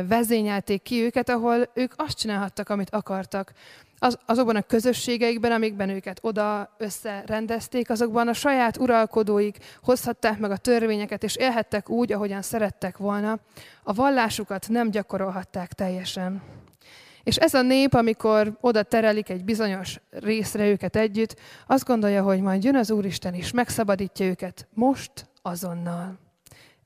vezényelték 0.08 0.82
ki 0.82 1.02
őket, 1.02 1.28
ahol 1.28 1.70
ők 1.74 1.92
azt 1.96 2.18
csinálhattak, 2.18 2.68
amit 2.68 2.90
akartak. 2.90 3.52
Az, 3.98 4.18
azokban 4.26 4.56
a 4.56 4.62
közösségeikben, 4.62 5.52
amikben 5.52 5.88
őket 5.88 6.18
oda 6.22 6.74
összerendezték, 6.78 7.90
azokban 7.90 8.28
a 8.28 8.32
saját 8.32 8.76
uralkodóik 8.76 9.58
hozhatták 9.82 10.38
meg 10.38 10.50
a 10.50 10.56
törvényeket, 10.56 11.22
és 11.22 11.36
élhettek 11.36 11.88
úgy, 11.88 12.12
ahogyan 12.12 12.42
szerettek 12.42 12.96
volna. 12.96 13.38
A 13.82 13.92
vallásukat 13.92 14.68
nem 14.68 14.90
gyakorolhatták 14.90 15.72
teljesen. 15.72 16.42
És 17.24 17.36
ez 17.36 17.54
a 17.54 17.62
nép, 17.62 17.94
amikor 17.94 18.58
oda 18.60 18.82
terelik 18.82 19.28
egy 19.28 19.44
bizonyos 19.44 20.00
részre 20.10 20.68
őket 20.68 20.96
együtt, 20.96 21.40
azt 21.66 21.84
gondolja, 21.84 22.22
hogy 22.22 22.40
majd 22.40 22.64
jön 22.64 22.76
az 22.76 22.90
Úristen 22.90 23.34
is, 23.34 23.50
megszabadítja 23.50 24.26
őket 24.26 24.66
most, 24.74 25.28
azonnal. 25.42 26.18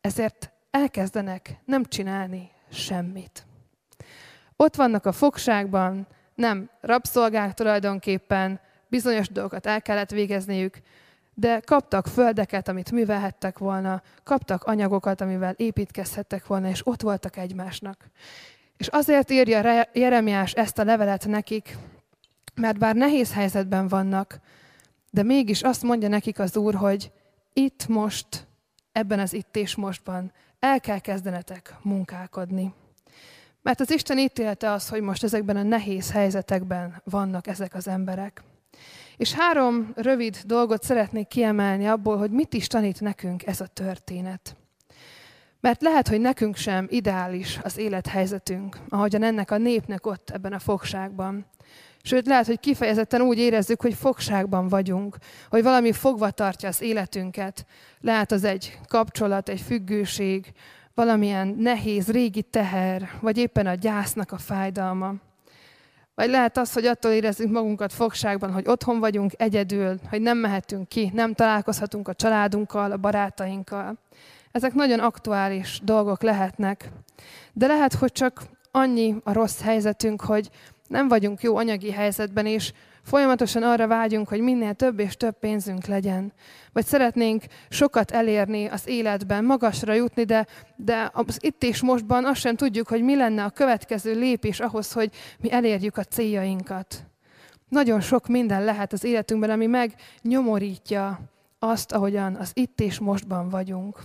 Ezért 0.01 0.51
elkezdenek 0.70 1.61
nem 1.64 1.85
csinálni 1.85 2.51
semmit. 2.70 3.46
Ott 4.57 4.77
vannak 4.77 5.07
a 5.07 5.12
fogságban, 5.12 6.07
nem 6.35 6.70
rabszolgák 6.81 7.55
tulajdonképpen, 7.55 8.61
bizonyos 8.88 9.29
dolgokat 9.29 9.66
el 9.66 9.83
kellett 9.83 10.11
végezniük, 10.11 10.79
de 11.35 11.61
kaptak 11.61 12.07
földeket, 12.07 12.68
amit 12.68 12.92
művelhettek 12.92 13.59
volna, 13.59 14.03
kaptak 14.24 14.64
anyagokat, 14.64 15.20
amivel 15.20 15.55
építkezhettek 15.57 16.46
volna, 16.46 16.68
és 16.68 16.87
ott 16.87 17.03
voltak 17.03 17.37
egymásnak. 17.37 18.11
És 18.79 18.87
azért 18.87 19.31
írja 19.31 19.88
Jeremiás 19.93 20.53
ezt 20.53 20.79
a 20.79 20.85
levelet 20.85 21.27
nekik, 21.27 21.77
mert 22.55 22.79
bár 22.79 22.95
nehéz 22.95 23.33
helyzetben 23.33 23.88
vannak, 23.88 24.41
de 25.11 25.23
mégis 25.23 25.62
azt 25.62 25.83
mondja 25.83 26.09
nekik 26.09 26.38
az 26.38 26.57
Úr, 26.57 26.75
hogy 26.75 27.12
itt 27.53 27.87
most, 27.87 28.47
ebben 28.93 29.19
az 29.19 29.33
itt 29.33 29.57
és 29.57 29.75
mostban 29.75 30.33
el 30.59 30.81
kell 30.81 30.99
kezdenetek 30.99 31.75
munkálkodni. 31.83 32.75
Mert 33.62 33.81
az 33.81 33.91
Isten 33.91 34.19
ítélte 34.19 34.71
az, 34.71 34.88
hogy 34.88 35.01
most 35.01 35.25
ezekben 35.25 35.57
a 35.57 35.62
nehéz 35.62 36.11
helyzetekben 36.11 37.03
vannak 37.05 37.47
ezek 37.47 37.75
az 37.75 37.88
emberek. 37.88 38.43
És 39.17 39.33
három 39.33 39.93
rövid 39.95 40.37
dolgot 40.45 40.83
szeretnék 40.83 41.27
kiemelni 41.27 41.87
abból, 41.87 42.17
hogy 42.19 42.31
mit 42.31 42.55
is 42.55 42.67
tanít 42.67 43.01
nekünk 43.01 43.47
ez 43.47 43.61
a 43.61 43.67
történet. 43.67 44.57
Mert 45.61 45.83
lehet, 45.83 46.09
hogy 46.09 46.21
nekünk 46.21 46.57
sem 46.57 46.87
ideális 46.90 47.59
az 47.62 47.79
élethelyzetünk, 47.79 48.77
ahogyan 48.88 49.23
ennek 49.23 49.51
a 49.51 49.59
népnek 49.59 50.07
ott 50.07 50.31
ebben 50.31 50.53
a 50.53 50.59
fogságban. 50.59 51.47
Sőt, 52.03 52.27
lehet, 52.27 52.47
hogy 52.47 52.61
kifejezetten 52.61 53.21
úgy 53.21 53.38
érezzük, 53.38 53.81
hogy 53.83 53.94
fogságban 53.94 54.68
vagyunk, 54.68 55.16
hogy 55.49 55.62
valami 55.62 55.92
fogva 55.92 56.31
tartja 56.31 56.68
az 56.68 56.81
életünket. 56.81 57.66
Lehet 58.01 58.33
az 58.33 58.44
egy 58.44 58.79
kapcsolat, 58.88 59.49
egy 59.49 59.61
függőség, 59.61 60.53
valamilyen 60.94 61.49
nehéz, 61.59 62.11
régi 62.11 62.42
teher, 62.42 63.11
vagy 63.21 63.38
éppen 63.38 63.66
a 63.66 63.75
gyásznak 63.75 64.33
a 64.33 64.38
fájdalma. 64.38 65.14
Vagy 66.14 66.31
lehet 66.31 66.57
az, 66.57 66.73
hogy 66.73 66.87
attól 66.87 67.11
érezzük 67.11 67.51
magunkat 67.51 67.92
fogságban, 67.92 68.53
hogy 68.53 68.68
otthon 68.68 68.99
vagyunk 68.99 69.33
egyedül, 69.37 69.99
hogy 70.11 70.21
nem 70.21 70.38
mehetünk 70.38 70.88
ki, 70.88 71.11
nem 71.14 71.35
találkozhatunk 71.35 72.09
a 72.09 72.14
családunkkal, 72.14 72.92
a 72.92 72.97
barátainkkal. 72.97 73.99
Ezek 74.53 74.75
nagyon 74.75 74.99
aktuális 74.99 75.81
dolgok 75.83 76.23
lehetnek. 76.23 76.89
De 77.53 77.67
lehet, 77.67 77.95
hogy 77.95 78.13
csak 78.13 78.43
annyi 78.71 79.17
a 79.25 79.33
rossz 79.33 79.61
helyzetünk, 79.61 80.21
hogy 80.21 80.51
nem 80.89 81.09
vagyunk 81.09 81.43
jó 81.43 81.57
anyagi 81.57 81.93
helyzetben, 81.93 82.47
és 82.47 82.73
folyamatosan 83.03 83.63
arra 83.63 83.87
vágyunk, 83.87 84.29
hogy 84.29 84.41
minél 84.41 84.75
több 84.75 84.99
és 84.99 85.17
több 85.17 85.39
pénzünk 85.39 85.87
legyen. 85.87 86.33
Vagy 86.73 86.85
szeretnénk 86.85 87.45
sokat 87.69 88.11
elérni 88.11 88.67
az 88.67 88.83
életben, 88.87 89.45
magasra 89.45 89.93
jutni, 89.93 90.25
de, 90.25 90.47
de 90.77 91.11
az 91.13 91.39
itt 91.41 91.63
és 91.63 91.83
mostban 91.83 92.25
azt 92.25 92.41
sem 92.41 92.57
tudjuk, 92.57 92.89
hogy 92.89 93.03
mi 93.03 93.17
lenne 93.17 93.45
a 93.45 93.51
következő 93.51 94.15
lépés 94.19 94.61
ahhoz, 94.61 94.93
hogy 94.93 95.11
mi 95.39 95.53
elérjük 95.53 95.97
a 95.97 96.05
céljainkat. 96.05 97.07
Nagyon 97.69 98.01
sok 98.01 98.27
minden 98.27 98.65
lehet 98.65 98.93
az 98.93 99.05
életünkben, 99.05 99.51
ami 99.51 99.67
megnyomorítja 99.67 101.21
azt, 101.59 101.93
ahogyan 101.93 102.35
az 102.35 102.51
itt 102.55 102.81
és 102.81 102.99
mostban 102.99 103.49
vagyunk. 103.49 103.99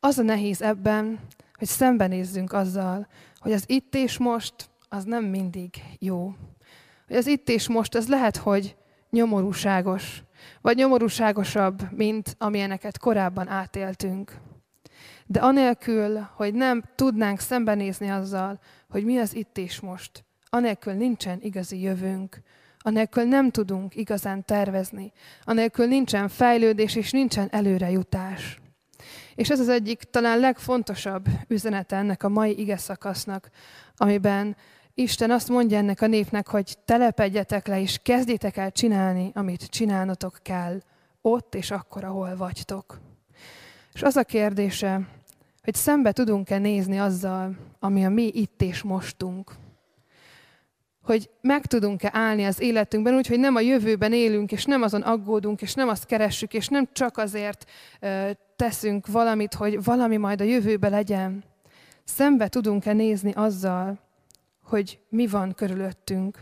Az 0.00 0.18
a 0.18 0.22
nehéz 0.22 0.62
ebben, 0.62 1.18
hogy 1.54 1.66
szembenézzünk 1.66 2.52
azzal, 2.52 3.06
hogy 3.38 3.52
az 3.52 3.64
itt 3.66 3.94
és 3.94 4.18
most 4.18 4.54
az 4.88 5.04
nem 5.04 5.24
mindig 5.24 5.82
jó. 5.98 6.34
Hogy 7.06 7.16
az 7.16 7.26
itt 7.26 7.48
és 7.48 7.68
most 7.68 7.94
az 7.94 8.08
lehet, 8.08 8.36
hogy 8.36 8.76
nyomorúságos, 9.10 10.22
vagy 10.60 10.76
nyomorúságosabb, 10.76 11.82
mint 11.90 12.34
amilyeneket 12.38 12.98
korábban 12.98 13.48
átéltünk. 13.48 14.36
De 15.26 15.40
anélkül, 15.40 16.28
hogy 16.34 16.54
nem 16.54 16.82
tudnánk 16.94 17.40
szembenézni 17.40 18.08
azzal, 18.08 18.60
hogy 18.88 19.04
mi 19.04 19.18
az 19.18 19.34
itt 19.34 19.58
és 19.58 19.80
most, 19.80 20.24
anélkül 20.50 20.92
nincsen 20.92 21.38
igazi 21.42 21.80
jövőnk, 21.80 22.42
anélkül 22.78 23.24
nem 23.24 23.50
tudunk 23.50 23.96
igazán 23.96 24.44
tervezni, 24.44 25.12
anélkül 25.44 25.86
nincsen 25.86 26.28
fejlődés 26.28 26.96
és 26.96 27.10
nincsen 27.10 27.48
előrejutás. 27.50 28.60
És 29.38 29.50
ez 29.50 29.60
az 29.60 29.68
egyik 29.68 30.02
talán 30.02 30.38
legfontosabb 30.38 31.26
üzenete 31.48 31.96
ennek 31.96 32.22
a 32.22 32.28
mai 32.28 32.60
ige 32.60 32.76
szakasznak, 32.76 33.50
amiben 33.96 34.56
Isten 34.94 35.30
azt 35.30 35.48
mondja 35.48 35.78
ennek 35.78 36.00
a 36.00 36.06
népnek, 36.06 36.48
hogy 36.48 36.76
telepedjetek 36.84 37.66
le, 37.66 37.80
és 37.80 37.98
kezdjétek 38.02 38.56
el 38.56 38.70
csinálni, 38.70 39.30
amit 39.34 39.64
csinálnotok 39.64 40.38
kell, 40.42 40.80
ott 41.22 41.54
és 41.54 41.70
akkor, 41.70 42.04
ahol 42.04 42.36
vagytok. 42.36 43.00
És 43.92 44.02
az 44.02 44.16
a 44.16 44.24
kérdése, 44.24 45.00
hogy 45.62 45.74
szembe 45.74 46.12
tudunk-e 46.12 46.58
nézni 46.58 46.98
azzal, 46.98 47.56
ami 47.80 48.04
a 48.04 48.10
mi 48.10 48.30
itt 48.34 48.62
és 48.62 48.82
mostunk. 48.82 49.52
Hogy 51.02 51.30
meg 51.40 51.66
tudunk-e 51.66 52.10
állni 52.12 52.44
az 52.44 52.60
életünkben 52.60 53.14
úgy, 53.14 53.26
hogy 53.26 53.38
nem 53.38 53.54
a 53.54 53.60
jövőben 53.60 54.12
élünk, 54.12 54.52
és 54.52 54.64
nem 54.64 54.82
azon 54.82 55.02
aggódunk, 55.02 55.62
és 55.62 55.74
nem 55.74 55.88
azt 55.88 56.06
keressük, 56.06 56.54
és 56.54 56.68
nem 56.68 56.88
csak 56.92 57.16
azért 57.16 57.64
teszünk 58.58 59.06
valamit, 59.06 59.54
hogy 59.54 59.84
valami 59.84 60.16
majd 60.16 60.40
a 60.40 60.44
jövőben 60.44 60.90
legyen. 60.90 61.44
Szembe 62.04 62.48
tudunk-e 62.48 62.92
nézni 62.92 63.32
azzal, 63.32 63.98
hogy 64.62 64.98
mi 65.08 65.26
van 65.26 65.54
körülöttünk. 65.54 66.38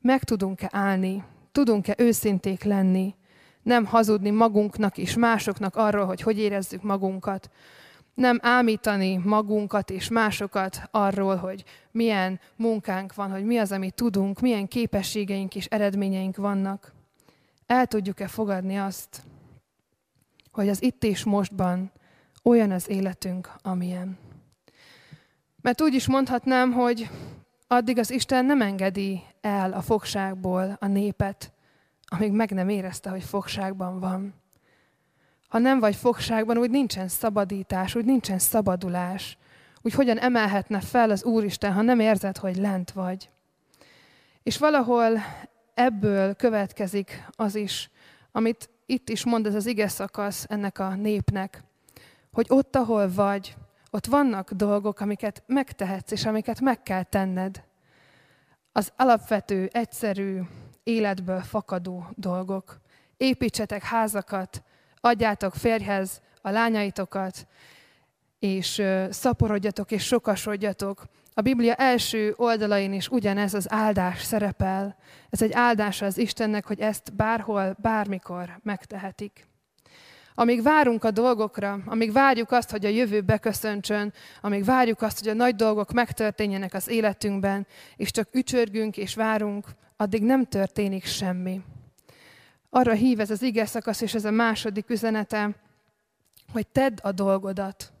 Meg 0.00 0.24
tudunk-e 0.24 0.68
állni, 0.72 1.24
tudunk-e 1.52 1.94
őszinték 1.98 2.64
lenni, 2.64 3.14
nem 3.62 3.84
hazudni 3.84 4.30
magunknak 4.30 4.98
és 4.98 5.16
másoknak 5.16 5.76
arról, 5.76 6.04
hogy 6.04 6.20
hogy 6.20 6.38
érezzük 6.38 6.82
magunkat, 6.82 7.50
nem 8.14 8.38
ámítani 8.42 9.16
magunkat 9.24 9.90
és 9.90 10.08
másokat 10.08 10.82
arról, 10.90 11.36
hogy 11.36 11.64
milyen 11.90 12.40
munkánk 12.56 13.14
van, 13.14 13.30
hogy 13.30 13.44
mi 13.44 13.58
az, 13.58 13.72
amit 13.72 13.94
tudunk, 13.94 14.40
milyen 14.40 14.68
képességeink 14.68 15.54
és 15.54 15.66
eredményeink 15.66 16.36
vannak. 16.36 16.92
El 17.66 17.86
tudjuk-e 17.86 18.26
fogadni 18.26 18.78
azt, 18.78 19.22
hogy 20.52 20.68
az 20.68 20.82
itt 20.82 21.04
és 21.04 21.24
mostban 21.24 21.92
olyan 22.42 22.70
az 22.70 22.88
életünk, 22.88 23.50
amilyen. 23.62 24.18
Mert 25.60 25.80
úgy 25.80 25.94
is 25.94 26.06
mondhatnám, 26.06 26.72
hogy 26.72 27.10
addig 27.66 27.98
az 27.98 28.10
Isten 28.10 28.44
nem 28.44 28.62
engedi 28.62 29.22
el 29.40 29.72
a 29.72 29.80
fogságból 29.80 30.76
a 30.80 30.86
népet, 30.86 31.52
amíg 32.04 32.32
meg 32.32 32.50
nem 32.50 32.68
érezte, 32.68 33.10
hogy 33.10 33.22
fogságban 33.22 34.00
van. 34.00 34.34
Ha 35.48 35.58
nem 35.58 35.80
vagy 35.80 35.96
fogságban, 35.96 36.58
úgy 36.58 36.70
nincsen 36.70 37.08
szabadítás, 37.08 37.94
úgy 37.94 38.04
nincsen 38.04 38.38
szabadulás. 38.38 39.38
Úgy 39.82 39.94
hogyan 39.94 40.18
emelhetne 40.18 40.80
fel 40.80 41.10
az 41.10 41.24
Úristen, 41.24 41.72
ha 41.72 41.82
nem 41.82 42.00
érzed, 42.00 42.36
hogy 42.36 42.56
lent 42.56 42.90
vagy. 42.90 43.30
És 44.42 44.58
valahol 44.58 45.18
ebből 45.74 46.34
következik 46.34 47.28
az 47.36 47.54
is, 47.54 47.90
amit 48.32 48.70
itt 48.86 49.08
is 49.08 49.24
mond 49.24 49.46
ez 49.46 49.54
az 49.54 49.66
ige 49.66 49.88
szakasz 49.88 50.46
ennek 50.48 50.78
a 50.78 50.94
népnek, 50.94 51.64
hogy 52.32 52.46
ott, 52.48 52.76
ahol 52.76 53.12
vagy, 53.14 53.56
ott 53.90 54.06
vannak 54.06 54.52
dolgok, 54.52 55.00
amiket 55.00 55.42
megtehetsz, 55.46 56.10
és 56.10 56.26
amiket 56.26 56.60
meg 56.60 56.82
kell 56.82 57.02
tenned. 57.02 57.64
Az 58.72 58.92
alapvető, 58.96 59.70
egyszerű, 59.72 60.40
életből 60.82 61.40
fakadó 61.40 62.06
dolgok. 62.14 62.80
Építsetek 63.16 63.82
házakat, 63.82 64.62
adjátok 65.00 65.54
férjhez 65.54 66.20
a 66.42 66.50
lányaitokat, 66.50 67.46
és 68.42 68.82
szaporodjatok 69.10 69.90
és 69.90 70.04
sokasodjatok. 70.04 71.04
A 71.34 71.40
Biblia 71.40 71.74
első 71.74 72.34
oldalain 72.36 72.92
is 72.92 73.08
ugyanez 73.08 73.54
az 73.54 73.72
áldás 73.72 74.22
szerepel. 74.22 74.96
Ez 75.30 75.42
egy 75.42 75.52
áldás 75.52 76.02
az 76.02 76.18
Istennek, 76.18 76.66
hogy 76.66 76.80
ezt 76.80 77.14
bárhol, 77.14 77.76
bármikor 77.78 78.60
megtehetik. 78.62 79.46
Amíg 80.34 80.62
várunk 80.62 81.04
a 81.04 81.10
dolgokra, 81.10 81.78
amíg 81.86 82.12
várjuk 82.12 82.50
azt, 82.50 82.70
hogy 82.70 82.84
a 82.84 82.88
jövő 82.88 83.20
beköszöntsön, 83.20 84.12
amíg 84.40 84.64
várjuk 84.64 85.02
azt, 85.02 85.18
hogy 85.18 85.28
a 85.28 85.34
nagy 85.34 85.54
dolgok 85.54 85.92
megtörténjenek 85.92 86.74
az 86.74 86.88
életünkben, 86.88 87.66
és 87.96 88.10
csak 88.10 88.28
ücsörgünk 88.32 88.96
és 88.96 89.14
várunk, 89.14 89.66
addig 89.96 90.22
nem 90.22 90.44
történik 90.44 91.04
semmi. 91.04 91.60
Arra 92.70 92.92
hív 92.92 93.20
ez 93.20 93.30
az 93.30 93.42
ige 93.42 93.66
szakasz, 93.66 94.00
és 94.00 94.14
ez 94.14 94.24
a 94.24 94.30
második 94.30 94.90
üzenete, 94.90 95.50
hogy 96.52 96.66
tedd 96.66 96.98
a 97.02 97.12
dolgodat. 97.12 97.92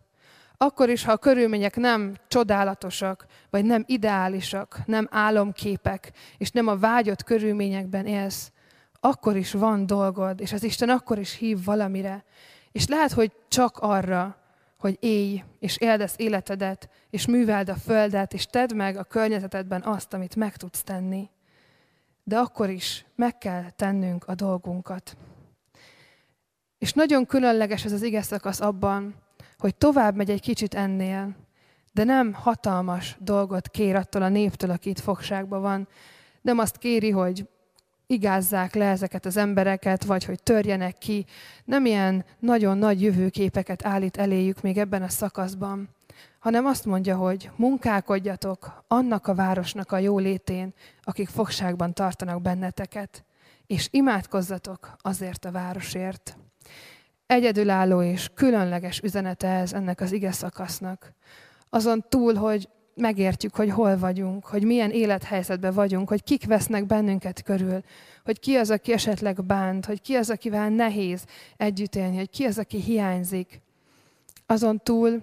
Akkor 0.62 0.88
is, 0.88 1.04
ha 1.04 1.12
a 1.12 1.16
körülmények 1.16 1.76
nem 1.76 2.14
csodálatosak, 2.28 3.26
vagy 3.50 3.64
nem 3.64 3.84
ideálisak, 3.86 4.80
nem 4.86 5.08
álomképek, 5.10 6.12
és 6.38 6.50
nem 6.50 6.66
a 6.66 6.76
vágyott 6.76 7.22
körülményekben 7.22 8.06
élsz, 8.06 8.52
akkor 9.00 9.36
is 9.36 9.52
van 9.52 9.86
dolgod, 9.86 10.40
és 10.40 10.52
az 10.52 10.62
Isten 10.62 10.88
akkor 10.88 11.18
is 11.18 11.34
hív 11.34 11.64
valamire. 11.64 12.24
És 12.72 12.86
lehet, 12.86 13.12
hogy 13.12 13.32
csak 13.48 13.78
arra, 13.78 14.36
hogy 14.78 14.96
élj, 15.00 15.42
és 15.58 15.76
éldesz 15.76 16.14
életedet, 16.16 16.88
és 17.10 17.26
műveld 17.26 17.68
a 17.68 17.74
földet, 17.74 18.32
és 18.32 18.46
tedd 18.46 18.74
meg 18.74 18.96
a 18.96 19.04
környezetedben 19.04 19.82
azt, 19.82 20.12
amit 20.12 20.36
meg 20.36 20.56
tudsz 20.56 20.82
tenni. 20.82 21.30
De 22.24 22.38
akkor 22.38 22.70
is 22.70 23.04
meg 23.16 23.38
kell 23.38 23.70
tennünk 23.70 24.24
a 24.26 24.34
dolgunkat. 24.34 25.16
És 26.78 26.92
nagyon 26.92 27.26
különleges 27.26 27.84
ez 27.84 27.92
az 27.92 28.02
ige 28.02 28.22
szakasz 28.22 28.60
abban, 28.60 29.14
hogy 29.62 29.74
tovább 29.74 30.16
megy 30.16 30.30
egy 30.30 30.40
kicsit 30.40 30.74
ennél, 30.74 31.36
de 31.92 32.04
nem 32.04 32.32
hatalmas 32.32 33.16
dolgot 33.20 33.68
kér 33.68 33.96
attól 33.96 34.22
a 34.22 34.28
néptől, 34.28 34.70
aki 34.70 34.88
itt 34.88 35.00
fogságban 35.00 35.60
van. 35.60 35.88
Nem 36.40 36.58
azt 36.58 36.76
kéri, 36.76 37.10
hogy 37.10 37.48
igázzák 38.06 38.74
le 38.74 38.84
ezeket 38.84 39.26
az 39.26 39.36
embereket, 39.36 40.04
vagy 40.04 40.24
hogy 40.24 40.42
törjenek 40.42 40.98
ki. 40.98 41.26
Nem 41.64 41.86
ilyen 41.86 42.24
nagyon 42.38 42.78
nagy 42.78 43.02
jövőképeket 43.02 43.86
állít 43.86 44.16
eléjük 44.16 44.60
még 44.60 44.78
ebben 44.78 45.02
a 45.02 45.08
szakaszban, 45.08 45.88
hanem 46.38 46.66
azt 46.66 46.84
mondja, 46.84 47.16
hogy 47.16 47.50
munkálkodjatok 47.56 48.84
annak 48.88 49.26
a 49.26 49.34
városnak 49.34 49.92
a 49.92 49.98
jólétén, 49.98 50.74
akik 51.02 51.28
fogságban 51.28 51.94
tartanak 51.94 52.42
benneteket, 52.42 53.24
és 53.66 53.88
imádkozzatok 53.90 54.96
azért 54.98 55.44
a 55.44 55.50
városért. 55.50 56.36
Egyedülálló 57.32 58.02
és 58.02 58.30
különleges 58.34 59.00
üzenete 59.00 59.48
ez 59.48 59.72
ennek 59.72 60.00
az 60.00 60.12
ige 60.12 60.32
szakasznak. 60.32 61.12
Azon 61.70 62.04
túl, 62.08 62.34
hogy 62.34 62.68
megértjük, 62.94 63.54
hogy 63.54 63.70
hol 63.70 63.98
vagyunk, 63.98 64.46
hogy 64.46 64.64
milyen 64.64 64.90
élethelyzetben 64.90 65.74
vagyunk, 65.74 66.08
hogy 66.08 66.22
kik 66.22 66.46
vesznek 66.46 66.86
bennünket 66.86 67.42
körül, 67.42 67.80
hogy 68.24 68.40
ki 68.40 68.56
az, 68.56 68.70
aki 68.70 68.92
esetleg 68.92 69.44
bánt, 69.44 69.86
hogy 69.86 70.00
ki 70.00 70.14
az, 70.14 70.30
akivel 70.30 70.68
nehéz 70.68 71.24
együtt 71.56 71.94
élni, 71.94 72.16
hogy 72.16 72.30
ki 72.30 72.44
az, 72.44 72.58
aki 72.58 72.80
hiányzik. 72.80 73.60
Azon 74.46 74.80
túl 74.82 75.20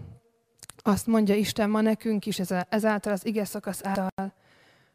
azt 0.77 1.07
mondja 1.07 1.35
Isten 1.35 1.69
ma 1.69 1.81
nekünk 1.81 2.25
is 2.25 2.39
ezáltal 2.69 3.13
az 3.13 3.25
ige 3.25 3.45
szakasz 3.45 3.81
által, 3.83 4.33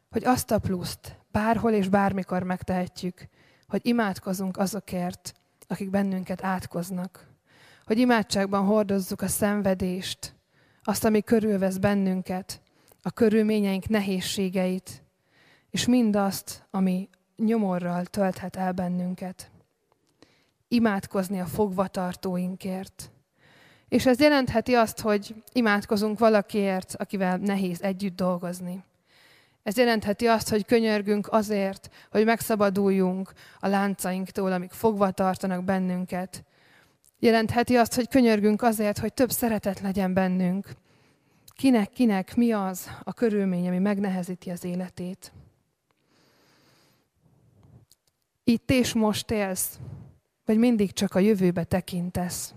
hogy 0.09 0.23
azt 0.25 0.51
a 0.51 0.59
pluszt 0.59 1.17
bárhol 1.31 1.71
és 1.71 1.87
bármikor 1.87 2.43
megtehetjük, 2.43 3.27
hogy 3.67 3.79
imádkozunk 3.83 4.57
azokért, 4.57 5.33
akik 5.67 5.89
bennünket 5.89 6.43
átkoznak. 6.43 7.27
Hogy 7.85 7.97
imádságban 7.97 8.65
hordozzuk 8.65 9.21
a 9.21 9.27
szenvedést, 9.27 10.35
azt, 10.83 11.05
ami 11.05 11.21
körülvesz 11.21 11.77
bennünket, 11.77 12.61
a 13.01 13.11
körülményeink 13.11 13.87
nehézségeit, 13.87 15.03
és 15.69 15.85
mindazt, 15.85 16.67
ami 16.71 17.09
nyomorral 17.35 18.05
tölthet 18.05 18.55
el 18.55 18.71
bennünket. 18.71 19.51
Imádkozni 20.67 21.39
a 21.39 21.45
fogvatartóinkért. 21.45 23.11
És 23.87 24.05
ez 24.05 24.19
jelentheti 24.19 24.73
azt, 24.73 24.99
hogy 24.99 25.43
imádkozunk 25.53 26.19
valakiért, 26.19 26.95
akivel 26.95 27.37
nehéz 27.37 27.81
együtt 27.81 28.15
dolgozni. 28.15 28.83
Ez 29.65 29.77
jelentheti 29.77 30.27
azt, 30.27 30.49
hogy 30.49 30.65
könyörgünk 30.65 31.27
azért, 31.31 31.89
hogy 32.11 32.25
megszabaduljunk 32.25 33.31
a 33.59 33.67
láncainktól, 33.67 34.51
amik 34.51 34.71
fogva 34.71 35.11
tartanak 35.11 35.63
bennünket. 35.63 36.43
Jelentheti 37.19 37.75
azt, 37.75 37.95
hogy 37.95 38.07
könyörgünk 38.07 38.61
azért, 38.61 38.97
hogy 38.97 39.13
több 39.13 39.31
szeretet 39.31 39.79
legyen 39.79 40.13
bennünk, 40.13 40.67
Kinek, 41.55 41.89
kinek 41.89 42.35
mi 42.35 42.51
az 42.51 42.89
a 43.03 43.13
körülmény, 43.13 43.67
ami 43.67 43.79
megnehezíti 43.79 44.49
az 44.49 44.63
életét. 44.63 45.31
Itt 48.43 48.71
és 48.71 48.93
most 48.93 49.31
élsz, 49.31 49.79
vagy 50.45 50.57
mindig 50.57 50.93
csak 50.93 51.15
a 51.15 51.19
jövőbe 51.19 51.63
tekintesz. 51.63 52.53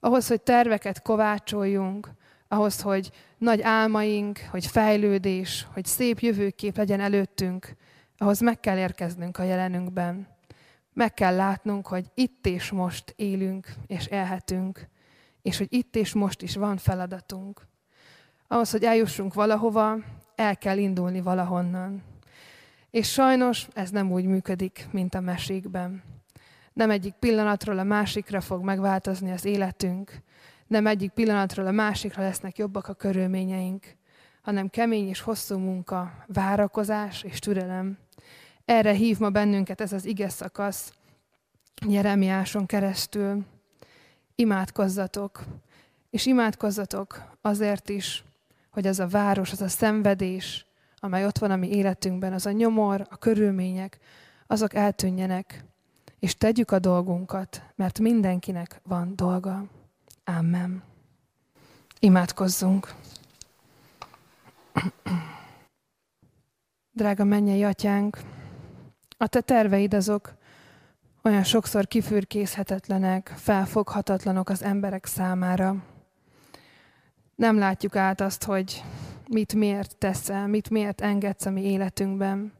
Ahhoz, 0.00 0.26
hogy 0.26 0.40
terveket 0.40 1.02
kovácsoljunk, 1.02 2.10
ahhoz, 2.48 2.80
hogy 2.80 3.10
nagy 3.38 3.62
álmaink, 3.62 4.38
hogy 4.50 4.66
fejlődés, 4.66 5.66
hogy 5.72 5.84
szép 5.84 6.18
jövőkép 6.18 6.76
legyen 6.76 7.00
előttünk, 7.00 7.76
ahhoz 8.18 8.40
meg 8.40 8.60
kell 8.60 8.78
érkeznünk 8.78 9.38
a 9.38 9.42
jelenünkben. 9.42 10.28
Meg 10.92 11.14
kell 11.14 11.36
látnunk, 11.36 11.86
hogy 11.86 12.06
itt 12.14 12.46
és 12.46 12.70
most 12.70 13.12
élünk 13.16 13.66
és 13.86 14.06
élhetünk, 14.06 14.88
és 15.42 15.58
hogy 15.58 15.66
itt 15.70 15.96
és 15.96 16.12
most 16.12 16.42
is 16.42 16.56
van 16.56 16.76
feladatunk. 16.76 17.66
Ahhoz, 18.48 18.70
hogy 18.70 18.84
eljussunk 18.84 19.34
valahova, 19.34 19.96
el 20.34 20.56
kell 20.56 20.78
indulni 20.78 21.20
valahonnan. 21.20 22.02
És 22.90 23.12
sajnos 23.12 23.68
ez 23.74 23.90
nem 23.90 24.12
úgy 24.12 24.24
működik, 24.24 24.86
mint 24.90 25.14
a 25.14 25.20
mesékben. 25.20 26.02
Nem 26.72 26.90
egyik 26.90 27.14
pillanatról 27.14 27.78
a 27.78 27.82
másikra 27.82 28.40
fog 28.40 28.64
megváltozni 28.64 29.32
az 29.32 29.44
életünk, 29.44 30.22
nem 30.66 30.86
egyik 30.86 31.10
pillanatról 31.10 31.66
a 31.66 31.70
másikra 31.70 32.22
lesznek 32.22 32.58
jobbak 32.58 32.88
a 32.88 32.94
körülményeink, 32.94 33.96
hanem 34.42 34.68
kemény 34.68 35.08
és 35.08 35.20
hosszú 35.20 35.58
munka, 35.58 36.24
várakozás 36.26 37.22
és 37.22 37.38
türelem. 37.38 37.98
Erre 38.64 38.92
hív 38.92 39.18
ma 39.18 39.30
bennünket 39.30 39.80
ez 39.80 39.92
az 39.92 40.04
ige 40.04 40.28
szakasz, 40.28 40.92
Jeremiáson 41.88 42.66
keresztül. 42.66 43.44
Imádkozzatok, 44.34 45.44
és 46.10 46.26
imádkozzatok 46.26 47.22
azért 47.40 47.88
is, 47.88 48.24
hogy 48.70 48.86
az 48.86 49.00
a 49.00 49.06
város, 49.06 49.52
az 49.52 49.60
a 49.60 49.68
szenvedés, 49.68 50.66
amely 50.98 51.24
ott 51.24 51.38
van 51.38 51.50
a 51.50 51.56
mi 51.56 51.68
életünkben, 51.68 52.32
az 52.32 52.46
a 52.46 52.50
nyomor, 52.50 53.06
a 53.10 53.16
körülmények, 53.16 53.98
azok 54.46 54.74
eltűnjenek, 54.74 55.64
és 56.18 56.36
tegyük 56.36 56.70
a 56.70 56.78
dolgunkat, 56.78 57.62
mert 57.74 57.98
mindenkinek 57.98 58.80
van 58.82 59.16
dolga. 59.16 59.64
Amen. 60.28 60.82
Imádkozzunk. 62.00 62.94
Drága 66.92 67.24
mennyei 67.24 67.64
atyánk, 67.64 68.18
a 69.16 69.26
te 69.26 69.40
terveid 69.40 69.94
azok 69.94 70.34
olyan 71.22 71.42
sokszor 71.42 71.86
kifürkészhetetlenek, 71.86 73.34
felfoghatatlanok 73.36 74.48
az 74.48 74.62
emberek 74.62 75.06
számára. 75.06 75.76
Nem 77.34 77.58
látjuk 77.58 77.96
át 77.96 78.20
azt, 78.20 78.44
hogy 78.44 78.82
mit 79.28 79.54
miért 79.54 79.96
teszel, 79.96 80.46
mit 80.46 80.70
miért 80.70 81.00
engedsz 81.00 81.46
a 81.46 81.50
mi 81.50 81.62
életünkben. 81.62 82.52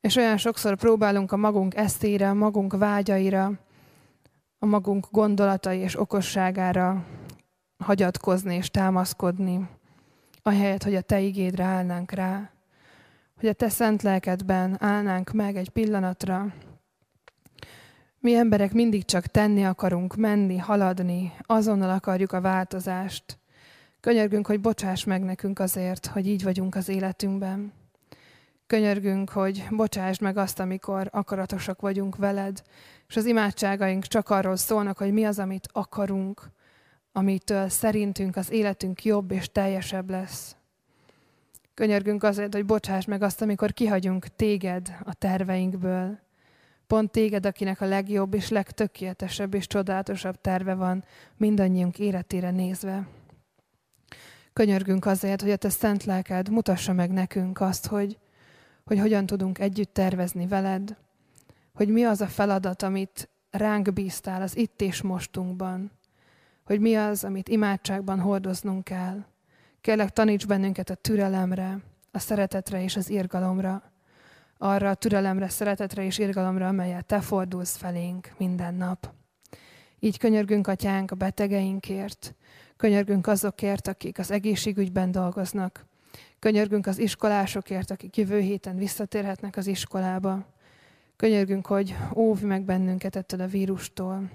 És 0.00 0.16
olyan 0.16 0.36
sokszor 0.36 0.76
próbálunk 0.76 1.32
a 1.32 1.36
magunk 1.36 1.74
eszére, 1.74 2.28
a 2.28 2.34
magunk 2.34 2.76
vágyaira, 2.76 3.52
a 4.62 4.66
magunk 4.66 5.06
gondolatai 5.10 5.78
és 5.78 6.00
okosságára 6.00 7.04
hagyatkozni 7.78 8.54
és 8.54 8.70
támaszkodni, 8.70 9.68
ahelyett, 10.42 10.82
hogy 10.82 10.94
a 10.94 11.00
Te 11.00 11.20
igédre 11.20 11.64
állnánk 11.64 12.10
rá, 12.10 12.50
hogy 13.38 13.48
a 13.48 13.52
Te 13.52 13.68
szent 13.68 14.02
lelkedben 14.02 14.76
állnánk 14.82 15.32
meg 15.32 15.56
egy 15.56 15.68
pillanatra. 15.68 16.54
Mi 18.18 18.34
emberek 18.34 18.72
mindig 18.72 19.04
csak 19.04 19.26
tenni 19.26 19.64
akarunk, 19.64 20.16
menni, 20.16 20.56
haladni, 20.56 21.32
azonnal 21.42 21.90
akarjuk 21.90 22.32
a 22.32 22.40
változást. 22.40 23.38
Könyörgünk, 24.00 24.46
hogy 24.46 24.60
bocsáss 24.60 25.04
meg 25.04 25.22
nekünk 25.22 25.58
azért, 25.58 26.06
hogy 26.06 26.26
így 26.26 26.42
vagyunk 26.42 26.74
az 26.74 26.88
életünkben. 26.88 27.72
Könyörgünk, 28.70 29.30
hogy 29.30 29.64
bocsásd 29.70 30.20
meg 30.20 30.36
azt, 30.36 30.60
amikor 30.60 31.08
akaratosak 31.12 31.80
vagyunk 31.80 32.16
veled, 32.16 32.62
és 33.08 33.16
az 33.16 33.26
imádságaink 33.26 34.04
csak 34.04 34.28
arról 34.28 34.56
szólnak, 34.56 34.98
hogy 34.98 35.12
mi 35.12 35.24
az, 35.24 35.38
amit 35.38 35.68
akarunk, 35.72 36.50
amitől 37.12 37.68
szerintünk 37.68 38.36
az 38.36 38.50
életünk 38.50 39.04
jobb 39.04 39.30
és 39.30 39.52
teljesebb 39.52 40.10
lesz. 40.10 40.56
Könyörgünk 41.74 42.22
azért, 42.22 42.54
hogy 42.54 42.66
bocsáss 42.66 43.04
meg 43.04 43.22
azt, 43.22 43.42
amikor 43.42 43.72
kihagyunk 43.72 44.26
téged 44.26 44.96
a 45.04 45.14
terveinkből. 45.14 46.18
Pont 46.86 47.10
téged, 47.10 47.46
akinek 47.46 47.80
a 47.80 47.86
legjobb 47.86 48.34
és 48.34 48.48
legtökéletesebb 48.48 49.54
és 49.54 49.66
csodálatosabb 49.66 50.40
terve 50.40 50.74
van 50.74 51.04
mindannyiunk 51.36 51.98
életére 51.98 52.50
nézve. 52.50 53.06
Könyörgünk 54.52 55.06
azért, 55.06 55.42
hogy 55.42 55.50
a 55.50 55.56
te 55.56 55.68
szent 55.68 56.04
lelked 56.04 56.48
mutassa 56.48 56.92
meg 56.92 57.10
nekünk 57.10 57.60
azt, 57.60 57.86
hogy, 57.86 58.18
hogy 58.90 58.98
hogyan 58.98 59.26
tudunk 59.26 59.58
együtt 59.58 59.94
tervezni 59.94 60.46
veled, 60.46 60.96
hogy 61.74 61.88
mi 61.88 62.04
az 62.04 62.20
a 62.20 62.26
feladat, 62.26 62.82
amit 62.82 63.30
ránk 63.50 63.92
bíztál 63.92 64.42
az 64.42 64.56
itt 64.56 64.80
és 64.80 65.02
mostunkban, 65.02 65.92
hogy 66.64 66.80
mi 66.80 66.96
az, 66.96 67.24
amit 67.24 67.48
imádságban 67.48 68.20
hordoznunk 68.20 68.84
kell. 68.84 69.24
Kérlek, 69.80 70.10
taníts 70.10 70.46
bennünket 70.46 70.90
a 70.90 70.94
türelemre, 70.94 71.78
a 72.10 72.18
szeretetre 72.18 72.82
és 72.82 72.96
az 72.96 73.10
irgalomra, 73.10 73.92
arra 74.58 74.90
a 74.90 74.94
türelemre, 74.94 75.48
szeretetre 75.48 76.04
és 76.04 76.18
irgalomra, 76.18 76.68
amelyet 76.68 77.06
te 77.06 77.20
fordulsz 77.20 77.76
felénk 77.76 78.32
minden 78.38 78.74
nap. 78.74 79.12
Így 79.98 80.18
könyörgünk, 80.18 80.66
atyánk, 80.66 81.10
a 81.10 81.14
betegeinkért, 81.14 82.34
könyörgünk 82.76 83.26
azokért, 83.26 83.88
akik 83.88 84.18
az 84.18 84.30
egészségügyben 84.30 85.10
dolgoznak, 85.10 85.88
könyörgünk 86.40 86.86
az 86.86 86.98
iskolásokért, 86.98 87.90
akik 87.90 88.16
jövő 88.16 88.40
héten 88.40 88.76
visszatérhetnek 88.76 89.56
az 89.56 89.66
iskolába, 89.66 90.46
könyörgünk, 91.16 91.66
hogy 91.66 91.96
óvj 92.14 92.44
meg 92.44 92.64
bennünket 92.64 93.16
ettől 93.16 93.40
a 93.40 93.46
vírustól, 93.46 94.30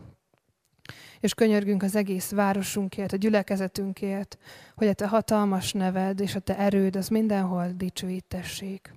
és 1.19 1.33
könyörgünk 1.33 1.83
az 1.83 1.95
egész 1.95 2.31
városunkért, 2.31 3.13
a 3.13 3.17
gyülekezetünkért, 3.17 4.37
hogy 4.75 4.87
a 4.87 4.93
te 4.93 5.07
hatalmas 5.07 5.73
neved 5.73 6.19
és 6.19 6.35
a 6.35 6.39
te 6.39 6.57
erőd 6.57 6.95
az 6.95 7.07
mindenhol 7.07 7.71
dicsőítessék. 7.75 8.93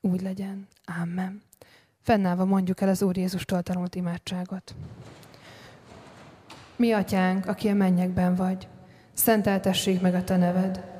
Úgy 0.00 0.22
legyen. 0.22 0.68
Amen. 1.02 1.42
Fennállva 2.00 2.44
mondjuk 2.44 2.80
el 2.80 2.88
az 2.88 3.02
Úr 3.02 3.16
Jézustól 3.16 3.62
tanult 3.62 3.94
imádságot. 3.94 4.74
Mi, 6.76 6.92
atyánk, 6.92 7.46
aki 7.46 7.68
a 7.68 7.74
mennyekben 7.74 8.34
vagy, 8.34 8.68
szenteltessék 9.12 10.00
meg 10.00 10.14
a 10.14 10.24
te 10.24 10.36
neved, 10.36 10.99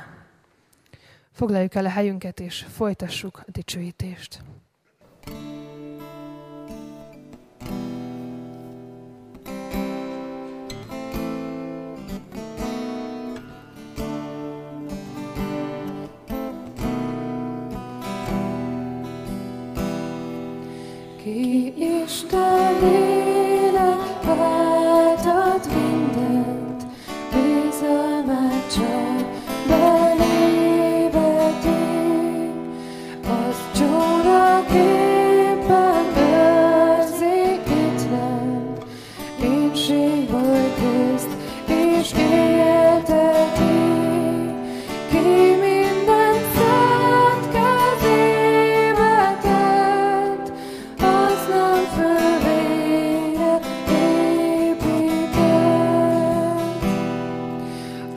Foglaljuk 1.31 1.75
el 1.75 1.85
a 1.85 1.89
helyünket, 1.89 2.39
és 2.39 2.65
folytassuk 2.69 3.43
a 3.47 3.51
dicsőítést. 3.51 4.39
Ki 21.23 21.73
Isten 22.03 23.40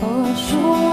A 0.01 0.35
súlyos 0.37 0.84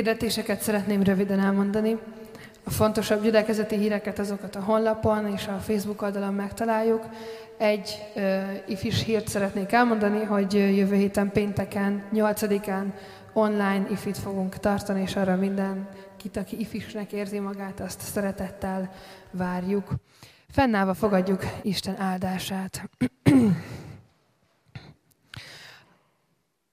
hirdetéseket 0.00 0.60
szeretném 0.60 1.02
röviden 1.02 1.40
elmondani. 1.40 1.98
A 2.64 2.70
fontosabb 2.70 3.22
gyülekezeti 3.22 3.76
híreket 3.76 4.18
azokat 4.18 4.56
a 4.56 4.60
honlapon 4.60 5.32
és 5.32 5.46
a 5.46 5.58
Facebook 5.58 6.02
oldalon 6.02 6.34
megtaláljuk. 6.34 7.06
Egy 7.58 7.98
ö, 8.14 8.40
ifis 8.66 9.04
hírt 9.04 9.28
szeretnék 9.28 9.72
elmondani, 9.72 10.24
hogy 10.24 10.52
jövő 10.52 10.94
héten 10.94 11.32
pénteken, 11.32 12.04
8-án 12.14 12.84
online 13.32 13.86
ifit 13.90 14.18
fogunk 14.18 14.58
tartani, 14.58 15.00
és 15.00 15.16
arra 15.16 15.36
mindenkit, 15.36 16.36
aki 16.36 16.60
ifisnek 16.60 17.12
érzi 17.12 17.38
magát, 17.38 17.80
azt 17.80 18.00
szeretettel 18.00 18.92
várjuk. 19.30 19.88
Fennállva 20.50 20.94
fogadjuk 20.94 21.42
Isten 21.62 22.00
áldását. 22.00 22.88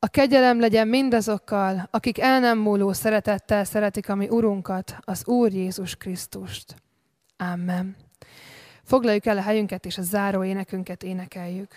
A 0.07 0.09
kegyelem 0.09 0.59
legyen 0.59 0.87
mindazokkal, 0.87 1.87
akik 1.91 2.19
el 2.19 2.39
nem 2.39 2.57
múló 2.57 2.93
szeretettel 2.93 3.63
szeretik 3.63 4.09
a 4.09 4.15
mi 4.15 4.27
Urunkat, 4.29 4.97
az 5.01 5.27
Úr 5.27 5.53
Jézus 5.53 5.95
Krisztust. 5.95 6.75
Amen. 7.37 7.95
Foglaljuk 8.83 9.25
el 9.25 9.37
a 9.37 9.41
helyünket, 9.41 9.85
és 9.85 9.97
a 9.97 10.01
záró 10.01 10.43
énekünket 10.43 11.03
énekeljük. 11.03 11.75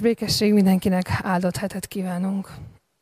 Békesség 0.00 0.52
mindenkinek 0.52 1.08
áldott 1.22 1.56
hetet 1.56 1.86
kívánunk. 1.86 2.48